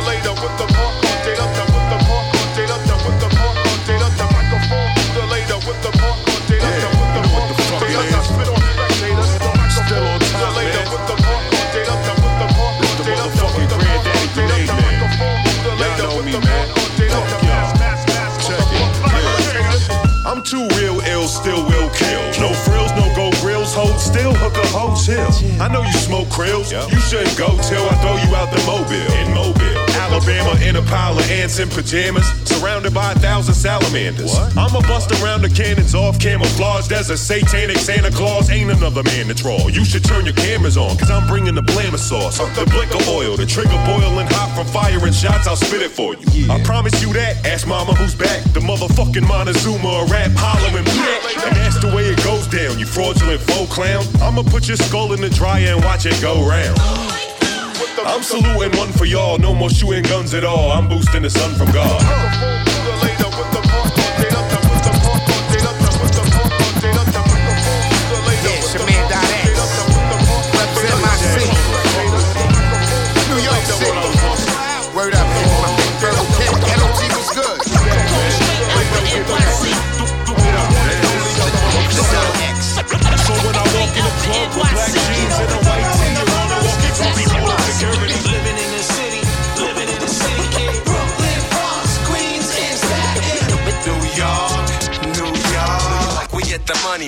[20.47, 22.23] too real ill, still will kill.
[22.39, 23.06] No frills, no
[23.77, 25.29] hold still, hook a hotel.
[25.61, 28.97] I know you smoke krills, you shouldn't go till I throw you out the mobile.
[29.21, 34.33] In Mobile, Alabama, in a pile of ants in pajamas, surrounded by a thousand salamanders.
[34.57, 36.89] I'ma bust around the cannons off camouflage.
[36.89, 39.69] There's a satanic Santa Claus, ain't another man to draw.
[39.69, 42.39] You should turn your cameras on, cause I'm bringing the blammer sauce.
[42.39, 46.51] The blinker oil, the trigger boiling hot from firing shots, I'll spit it for you.
[46.51, 47.45] I promise you that.
[47.45, 48.43] Ask mama who's back.
[48.55, 51.45] The motherfucking Montezuma, a rap hollering black.
[51.45, 54.05] And that's the way it goes down, you fraudulent clown.
[54.21, 56.79] I'ma put your skull in the dryer and watch it go round.
[58.07, 60.71] I'm saluting one for y'all, no more shooting guns at all.
[60.71, 62.01] I'm boosting the sun from God.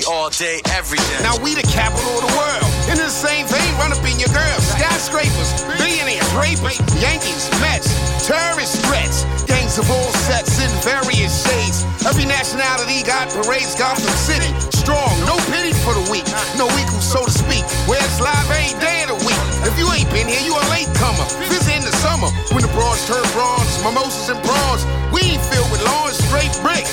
[0.08, 1.20] All day, every day.
[1.20, 2.64] Now we the capital of the world.
[2.88, 4.64] In the same vein, run up in your girls.
[4.72, 7.92] Skyscrapers, billionaires, rapers, Yankees, Mets,
[8.24, 9.28] terrorist threats.
[9.44, 11.84] Gangs of all sets in various shades.
[12.08, 14.48] Every nationality got parades, Gotham City.
[14.72, 16.24] Strong, no pity for the weak.
[16.56, 17.68] No equal, so to speak.
[17.84, 19.42] Where it's live every day of the week.
[19.68, 21.28] If you ain't been here, you a late comer.
[21.52, 24.88] Visit in the summer when the broads turn bronze, mimosas and bronze.
[25.12, 26.88] We ain't filled with lawn, straight brick.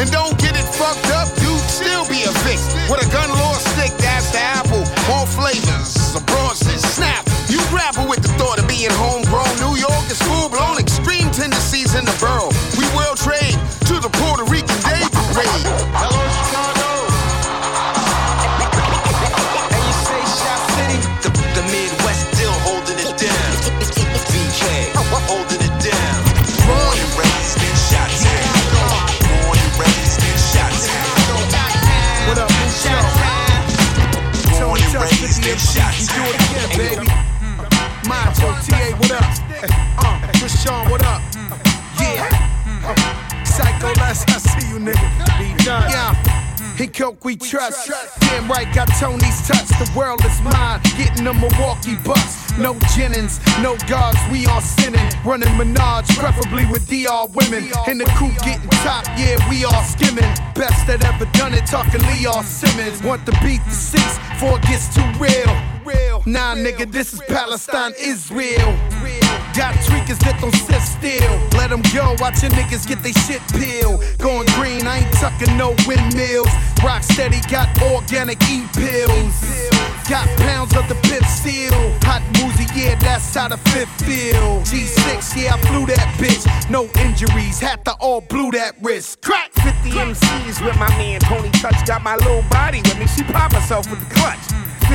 [0.00, 1.28] And don't get it fucked up,
[1.74, 2.62] still be a vic.
[2.86, 4.86] With a gun law stick, that's the apple.
[5.10, 7.26] More flavors, a Bronson snap.
[7.50, 9.50] You grapple with the thought of being homegrown.
[9.58, 12.53] New York is full blown, extreme tendencies in the borough.
[46.86, 47.90] Coke we trust.
[48.20, 49.68] Damn right, got Tony's touch.
[49.68, 50.80] The world is mine.
[50.96, 52.56] Getting a Milwaukee Bucks.
[52.58, 55.10] No Jennings, no guards, we all sinning.
[55.24, 57.64] Running Menage, preferably with DR women.
[57.88, 60.30] In the coupe getting top, yeah, we all skimming.
[60.54, 63.02] Best that ever done it, talking Leo Simmons.
[63.02, 65.74] Want the beat to cease before it gets too real.
[66.26, 68.72] Nah, nigga, this is Palestine, Israel.
[69.54, 71.30] Got tweakers that don't sit still.
[71.54, 74.02] Let them go, watch your niggas get they shit peeled.
[74.18, 76.50] Going green, I ain't tucking no windmills.
[76.82, 79.38] Rock steady, got organic E pills.
[80.10, 81.70] Got pounds of the pip steel.
[82.02, 84.58] Hot Muzi, yeah, that's how the fifth feel.
[84.66, 86.44] G6, yeah, I flew that bitch.
[86.68, 89.22] No injuries, had to all blew that wrist.
[89.22, 91.86] Crack 50 MCs with my man Tony Touch.
[91.86, 93.06] Got my little body with me.
[93.06, 94.42] She pop herself with the clutch.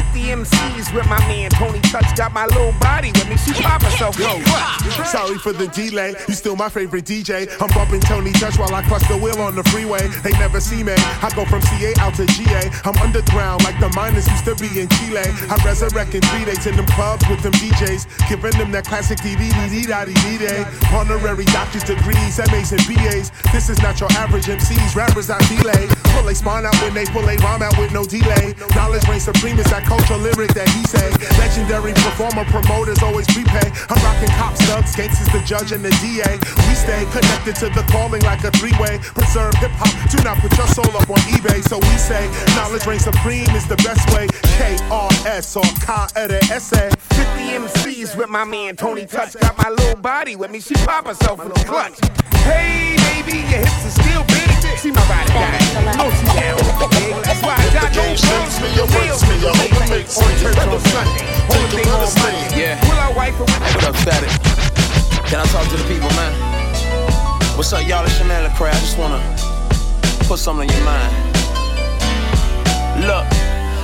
[0.10, 2.16] 50 MCs with my man Tony Touch.
[2.16, 3.38] Got my little body with me.
[3.38, 5.08] She pop herself the clutch.
[5.08, 6.16] Sorry for the delay.
[6.28, 7.50] You still my favorite DJ.
[7.62, 10.08] I'm bumping Tony Touch while I crush the wheel on the freeway.
[10.24, 10.94] They never see me.
[10.98, 12.70] I go from CA out to GA.
[12.86, 15.26] I'm underground like the miners used to be in Chile.
[15.50, 19.20] I resurrect in three days in them clubs with them DJs, giving them that classic
[19.20, 20.66] day.
[20.92, 23.32] Honorary doctor's degrees, MAs and BAs.
[23.52, 24.96] This is not your average MCs.
[24.96, 25.88] Rappers I delay.
[26.16, 28.56] Pull they spawn out when they pull they rhyme out with no delay.
[28.76, 31.12] Knowledge reigns supreme is that culture lyric that he say.
[31.40, 33.72] Legendary performer, promoters always prepay.
[33.90, 36.40] I'm rocking cop subs, gangsters, the judge and the DA.
[36.68, 39.00] We stay connected to the calling like a three-way.
[39.16, 41.62] Preserve hip hop, do not put your soul up on eBay.
[41.68, 44.28] So we say, knowledge reigns supreme is the best way.
[44.58, 46.92] K-R-S or K-R-S-A.
[46.92, 47.24] 50
[47.68, 49.36] MCs with my man Tony Touch.
[49.40, 50.60] Got my little body with me.
[50.60, 52.00] She pop herself with the clutch.
[52.48, 54.50] Hey, baby, your hips are still big.
[54.80, 55.60] See my body guy.
[56.00, 56.56] Oh, she down.
[57.24, 58.62] That's why I got no shows.
[58.62, 59.19] me, your works
[60.80, 61.28] On Sunday.
[61.52, 62.56] Only thing on Monday.
[62.56, 62.80] Yeah.
[62.88, 64.30] Will I wife with What up, Static?
[65.28, 66.32] Can I talk to the people, man?
[67.58, 68.06] What's up, y'all?
[68.06, 68.70] It's man, Lecrae.
[68.70, 69.20] I just wanna
[70.28, 71.14] put something on your mind.
[73.06, 73.39] Look.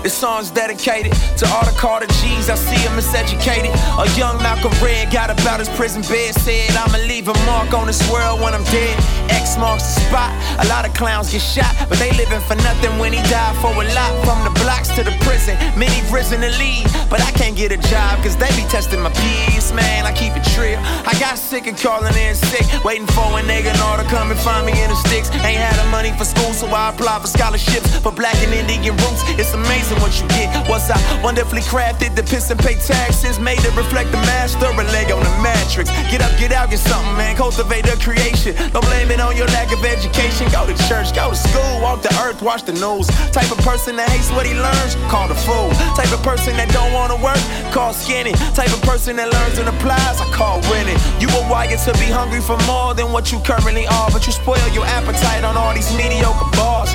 [0.06, 2.47] This song's dedicated to all the Carter G's.
[2.47, 3.74] I see him miseducated.
[3.97, 6.36] A young Malcolm Red got about his prison bed.
[6.36, 8.93] Said, I'ma leave a mark on this world when I'm dead.
[9.34, 10.30] X marks the spot.
[10.64, 13.74] A lot of clowns get shot, but they living for nothing when he died for
[13.74, 14.14] a lot.
[14.22, 16.86] From the blocks to the prison, many risen to lead.
[17.10, 20.06] But I can't get a job, cause they be testing my peace, man.
[20.06, 20.78] I keep it real.
[21.10, 24.66] I got sick of calling in sick, waiting for a nigga to come and find
[24.66, 25.30] me in the sticks.
[25.41, 28.95] Ain't had the money for school, so I applied for scholarships for black and Indian
[28.97, 29.24] roots.
[29.39, 30.50] It's amazing what you get.
[30.68, 32.16] Was I wonderfully crafted?
[32.16, 34.68] The piss and pay taxes made to reflect the master.
[34.68, 35.89] A leg on the matrix.
[36.12, 37.36] Get up, get out, get something, man.
[37.36, 38.56] Cultivate a creation.
[38.72, 40.50] Don't blame it on your lack of education.
[40.52, 43.08] Go to church, go to school, walk the earth, watch the news.
[43.32, 45.70] Type of person that hates what he learns, called a fool.
[45.96, 47.39] Type of person that don't wanna work,
[47.72, 48.34] call skinny.
[48.54, 50.98] Type of person that learns and applies, I call winning.
[51.20, 54.34] You were wired to be hungry for more than what you currently are, but you
[54.34, 56.93] spoil your appetite on all these mediocre bars.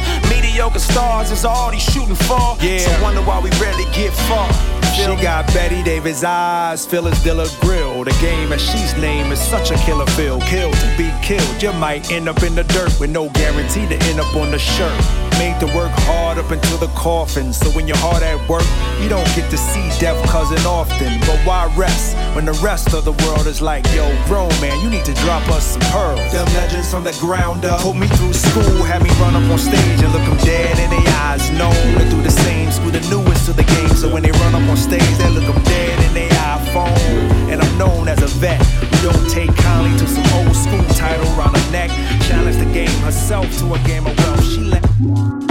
[0.60, 2.54] Mediocre stars is all he's shooting for.
[2.60, 2.80] Yeah.
[2.80, 4.46] So wonder why we rarely get far.
[4.92, 8.04] She got Bette Davis eyes, Phyllis Diller grill.
[8.04, 10.38] The game as she's named is such a killer feel.
[10.40, 13.96] Killed to be killed, you might end up in the dirt with no guarantee to
[14.04, 15.29] end up on the shirt.
[15.40, 17.54] Made to work hard up until the coffin.
[17.54, 18.68] So when you're hard at work,
[19.00, 21.16] you don't get to see death cousin often.
[21.24, 24.90] But why rest when the rest of the world is like, yo, grown man, you
[24.90, 26.20] need to drop us some pearls.
[26.30, 29.56] Them legends from the ground up put me through school, had me run up on
[29.56, 31.48] stage and look them dead in the eyes.
[31.56, 33.88] Known to do the same, school the newest to the game.
[33.96, 37.48] So when they run up on stage, they look them dead in their iPhone.
[37.48, 41.24] And I'm known as a vet who don't take kindly to some old school title
[41.32, 41.88] around the neck.
[42.28, 44.44] Challenge the game herself to a game of wealth.
[44.44, 44.89] She let.
[45.00, 45.49] Slinging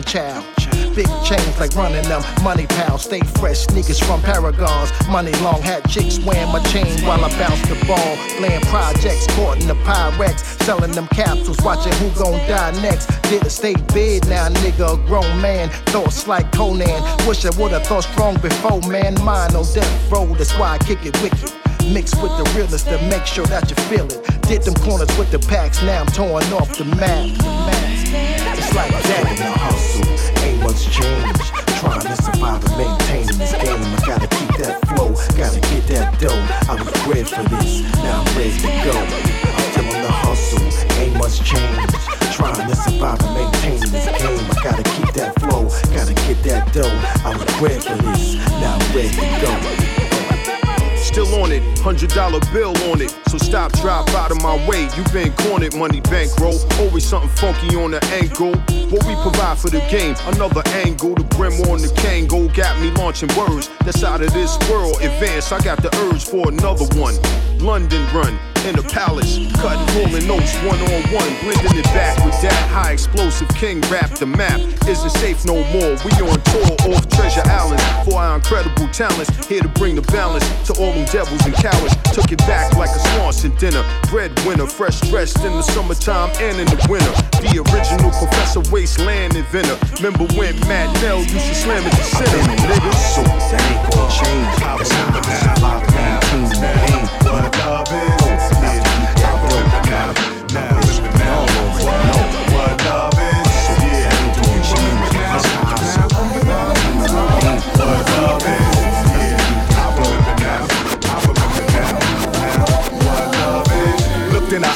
[0.00, 0.44] the child.
[0.94, 3.60] Big chains like running them, money pals, stay fresh.
[3.66, 8.16] Sneakers from Paragons, money long hat chicks wearing my chain while I bounce the ball.
[8.38, 13.06] Playing projects, courting the Pyrex, selling them capsules, watching who gon' die next.
[13.30, 15.68] Did a state bid, now, nigga, a grown man.
[15.92, 19.14] Thoughts like Conan, wish I would've thought strong before, man.
[19.22, 21.52] Mind on death row, that's why I kick it wicked.
[21.92, 24.42] Mixed with the realest to make sure that you feel it.
[24.42, 27.89] Did them corners with the packs, now I'm torn off the map.
[29.20, 31.36] The hustle, ain't much change.
[31.78, 33.80] Trying to survive and maintain this game.
[33.80, 36.40] I gotta keep that flow, gotta get that dough.
[36.68, 38.96] I was bred for this, now I'm ready to go.
[38.96, 40.64] I'm still on the hustle,
[41.00, 41.92] ain't much change.
[42.32, 44.40] Trying to survive and maintain this game.
[44.50, 46.96] I gotta keep that flow, gotta get that dough.
[47.24, 49.89] I was bred for this, now I'm ready to go.
[51.10, 53.10] Still on it, hundred dollar bill on it.
[53.26, 54.88] So stop, drop out of my way.
[54.96, 56.54] You been cornered, money bankroll.
[56.78, 58.54] Always something funky on the ankle.
[58.94, 61.16] What we provide for the game, another angle.
[61.16, 63.68] The brim on the Kangol got me launching words.
[63.84, 65.02] That's out of this world.
[65.02, 67.16] Advance, I got the urge for another one.
[67.60, 72.36] London run in the palace, cutting rolling notes one on one, blending it back with
[72.42, 74.10] that high explosive king rap.
[74.10, 75.96] The map isn't safe no more.
[76.04, 79.32] We on tour off Treasure Island for our incredible talents.
[79.48, 81.96] Here to bring the balance to all them devils and cowards.
[82.12, 83.84] Took it back like a Swanson dinner.
[84.10, 87.12] Breadwinner, fresh dressed in the summertime and in the winter.
[87.40, 89.76] The original Professor Wasteland inventor.
[90.02, 93.00] Remember when Matt Nell used to slam at the center, niggas?
[93.16, 94.52] So that ain't gonna change.
[94.60, 97.49] I survive and maintain the game.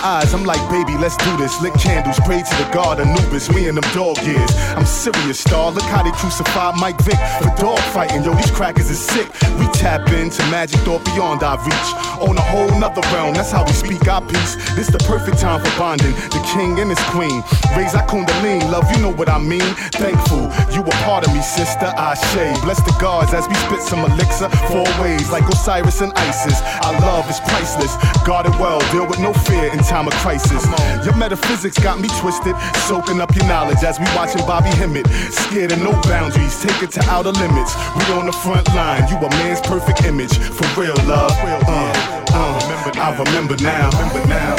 [0.04, 1.60] Eyes, I'm like, baby, let's do this.
[1.62, 3.48] Lit candles, pray to the god Anubis.
[3.48, 4.50] We in them dog years.
[4.76, 5.72] I'm serious, star.
[5.72, 8.22] Look how they crucified Mike Vick for dog fighting.
[8.22, 9.26] Yo, these crackers is sick.
[9.58, 11.90] We tap into magic thought beyond our reach.
[12.20, 14.54] On a whole nother realm, that's how we speak our piece.
[14.76, 16.12] This the perfect time for bonding.
[16.36, 17.42] The king and his queen.
[17.76, 19.74] Raise our kundalini, love, you know what I mean.
[19.96, 21.86] Thankful, you a part of me, sister.
[21.96, 22.60] Ashe.
[22.62, 24.48] Bless the gods as we spit some elixir.
[24.68, 26.60] Four ways, like Osiris and Isis.
[26.84, 27.96] Our love is priceless.
[28.24, 30.66] Guard it well, deal with no fear time of crisis.
[31.06, 32.56] Your metaphysics got me twisted,
[32.88, 35.06] soaking up your knowledge as we watching Bobby Hemmitt.
[35.30, 37.76] Scared of no boundaries, take it to outer limits.
[37.94, 40.36] We on the front line, you a man's perfect image.
[40.36, 41.62] For real love, uh,
[42.34, 43.90] uh, I remember now.
[43.94, 44.56] Remember now.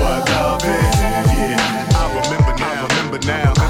[0.00, 0.96] What love is,
[1.36, 1.92] yeah.
[1.92, 3.61] I remember now, now, remember now,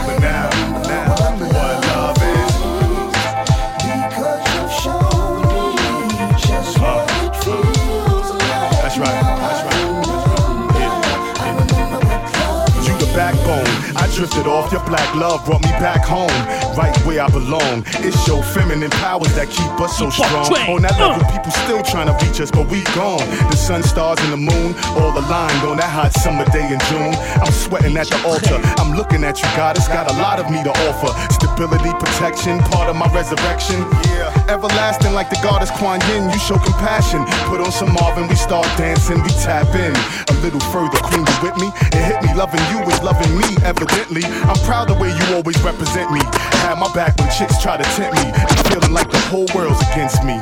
[14.23, 14.71] drifted off.
[14.71, 16.31] Your black love brought me back home,
[16.79, 17.83] right where I belong.
[18.07, 20.47] It's your feminine powers that keep us so strong.
[20.71, 23.27] On that level, people still trying to reach us, but we gone.
[23.51, 27.19] The sun, stars, and the moon all aligned on that hot summer day in June.
[27.43, 28.63] I'm sweating at the altar.
[28.79, 29.77] I'm looking at you, God.
[29.77, 31.11] It's got a lot of me to offer.
[31.35, 33.83] Stability, protection, part of my resurrection.
[34.07, 36.29] Yeah, everlasting like the goddess Kuan Yin.
[36.29, 37.25] You show compassion.
[37.49, 39.97] Put on some Marvin, we start dancing, we tap in.
[40.29, 41.73] A little further, queen, you with me?
[41.97, 44.23] It hit me, loving you is loving me, evidently.
[44.45, 46.21] I'm proud the way you always represent me.
[46.61, 48.29] Had my back when chicks try to tempt me.
[48.29, 50.37] And feeling like the whole world's against me.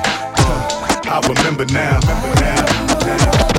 [1.06, 2.66] I remember now, remember now,
[3.06, 3.50] now.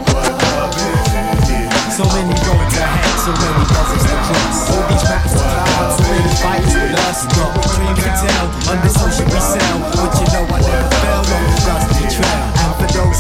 [1.95, 4.72] So many roads ahead, so many buses to cross.
[4.72, 7.20] All these maps to cloud, so many fights with us.
[7.38, 8.48] No dream to tell,
[8.82, 9.78] this ocean we sail.
[9.94, 11.01] But you know I never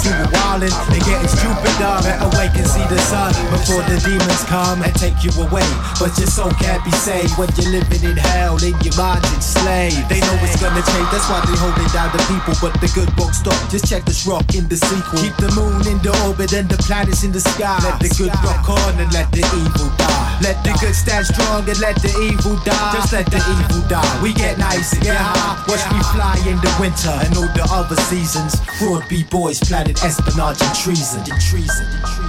[0.01, 4.43] Who were wildin' and getting stupider, better wake and see the sun before the demons
[4.49, 5.67] come and take you away.
[6.01, 10.09] But your soul can't be saved when you're living in hell, in your mind's enslaved.
[10.09, 12.57] They know it's gonna change, that's why they holding down the people.
[12.57, 13.57] But the good won't stop.
[13.69, 15.21] Just check this rock in the sequel.
[15.21, 17.77] Keep the moon in the orbit and the planets in the sky.
[17.85, 20.41] Let the good rock on and let the evil die.
[20.41, 22.93] Let the good stand strong and let the evil die.
[22.97, 24.01] Just let the evil die.
[24.25, 25.61] We get nice and get high.
[25.69, 28.57] Watch me fly in the winter and all the other seasons.
[28.81, 31.23] Fraud B-boys planning espionage and treason.
[31.39, 31.87] Treason.
[32.01, 32.20] Treason.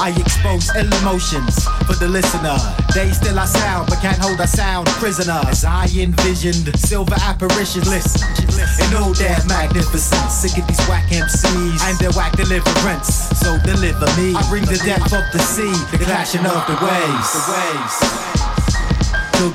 [0.00, 2.56] I expose ill emotions for the listener.
[2.94, 5.40] They still I sound, but can't hold a sound prisoner.
[5.46, 8.22] As I envisioned silver apparitions, listen,
[8.86, 10.32] in all their magnificence.
[10.32, 13.08] Sick of these whack MCs and their whack deliverance.
[13.42, 14.34] So deliver me.
[14.34, 17.32] I bring the depth of the sea, the clashing of the waves.
[17.34, 18.18] The waves.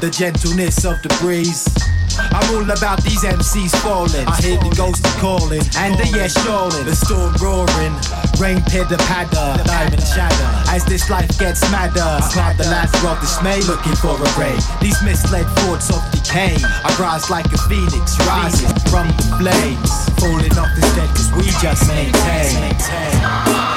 [0.01, 1.82] The gentleness of the breeze.
[2.17, 4.27] I'm all about these MCs falling.
[4.27, 6.85] I hear the ghosts calling, and the yes shawling.
[6.85, 7.93] The storm roaring,
[8.39, 10.49] rain pitter patter, diamond shatter.
[10.69, 14.57] As this life gets madder, I climb the ladder of dismay, looking for a ray.
[14.81, 16.55] These misled thoughts of decay.
[16.61, 19.91] I rise like a phoenix, rising from the flames.
[20.19, 23.72] Falling off instead, cause we just maintain.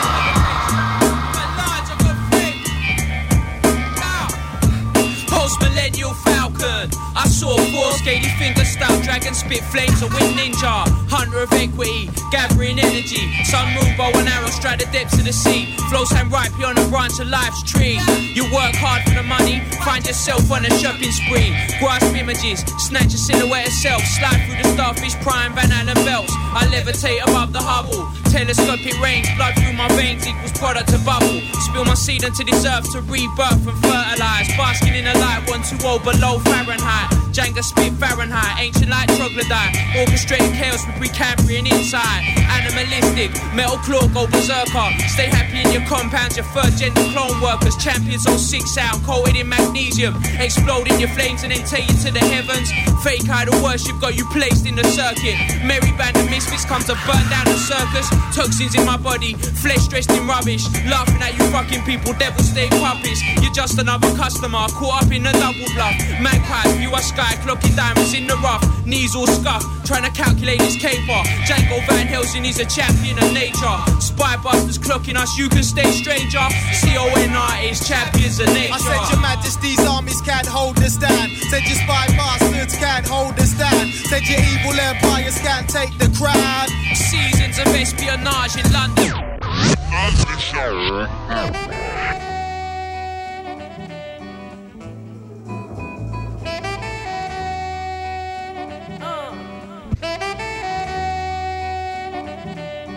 [5.60, 6.90] Millennium Falcon.
[7.14, 10.90] I saw four scaly fingers stout dragon spit flames a wind ninja.
[11.06, 13.22] Hunter of equity, gathering energy.
[13.44, 15.76] Sun moon bow and arrow strike the depths of the sea.
[15.88, 17.98] Flows hand ripe on a branch of life's tree.
[18.34, 21.54] You work hard for the money, find yourself on a shopping spree.
[21.78, 24.02] Grasp images, snatch a silhouette of self.
[24.02, 26.34] Slide through the starfish prime, Van Allen belts.
[26.58, 28.10] I levitate above the Hubble.
[28.32, 31.40] Telescopic range, blood through my veins equals product to bubble.
[31.64, 34.48] Spill my seed into this earth to rebirth and fertilize.
[34.56, 37.10] Basking in a light, one too old oh below Fahrenheit.
[37.32, 39.74] Jenga spit Fahrenheit, ancient like troglodyte.
[39.98, 42.45] Orchestrating chaos with Precambrian inside.
[42.66, 44.90] Animalistic, metal claw go berserker.
[45.06, 47.76] Stay happy in your compounds, your third gender clone workers.
[47.76, 50.14] Champions on six sound, coated in magnesium.
[50.40, 52.70] Explode in your flames and then take you to the heavens.
[53.04, 55.38] Fake idol worship got you placed in the circuit.
[55.62, 58.10] Merry band of misfits come to burn down the circus.
[58.34, 60.66] Toxins in my body, flesh dressed in rubbish.
[60.90, 63.22] Laughing at you fucking people, devil stay puppies.
[63.40, 65.94] You're just another customer, caught up in a double bluff.
[66.20, 68.64] Magpie, you are sky, clocking diamonds in the rough.
[68.84, 71.22] Knees all scuffed, trying to calculate his caper.
[71.46, 73.76] Django Van Helsing, he's a champion of nature.
[74.00, 76.44] Spy busters clocking us, you can stay stranger.
[76.72, 78.74] C-O-N-R is champions of nature.
[78.74, 81.28] I said your majesty's armies can't hold us down.
[81.50, 83.86] Said your spy bastards can't hold us down.
[84.08, 86.68] Said your evil empires can't take the crown.
[86.94, 89.12] Seasons of espionage in London.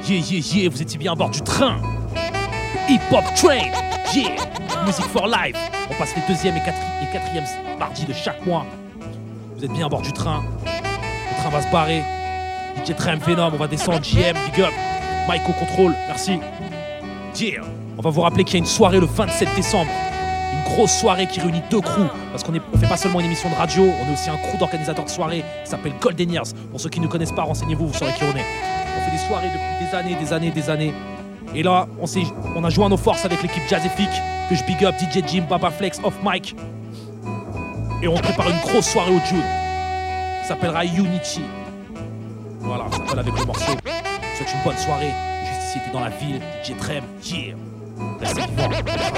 [0.10, 1.76] Yeah, yeah, yeah, vous étiez bien à bord du train.
[2.90, 3.70] Hip Hop Train.
[4.16, 4.32] Yeah.
[4.86, 5.56] Music for Life.
[5.90, 7.44] On passe les deuxième et, quatri- et quatrième
[7.78, 8.66] mardi de chaque mois.
[9.56, 10.42] Vous êtes bien à bord du train.
[10.66, 12.04] Le train va se barrer.
[12.86, 14.04] DJ Trem Phenom, on va descendre.
[14.04, 14.74] JM, big up.
[15.28, 16.40] Mike au contrôle, merci.
[17.40, 17.62] Yeah.
[17.98, 19.92] On va vous rappeler qu'il y a une soirée le 27 décembre.
[20.54, 22.10] Une grosse soirée qui réunit deux crews.
[22.32, 24.58] Parce qu'on ne fait pas seulement une émission de radio, on est aussi un crew
[24.58, 26.46] d'organisateurs de soirées qui s'appelle Golden Years.
[26.72, 28.46] Pour ceux qui ne connaissent pas, renseignez-vous, vous saurez qui on est.
[29.12, 30.94] Des soirées depuis des années, des années, des années.
[31.56, 32.06] Et là, on,
[32.56, 34.10] on a joint nos forces avec l'équipe Jazzifique,
[34.50, 36.56] que je big up, DJ Jim, Baba Flex, Off Mic.
[38.02, 39.44] Et on prépare une grosse soirée au June.
[40.44, 41.42] Ça s'appellera Unity.
[42.60, 43.72] Voilà, ça s'appelle avec le morceau.
[44.36, 45.14] Souhaite une bonne soirée.
[45.46, 46.40] Juste ici, était dans la ville.
[46.64, 47.56] DJ Trem, yeah.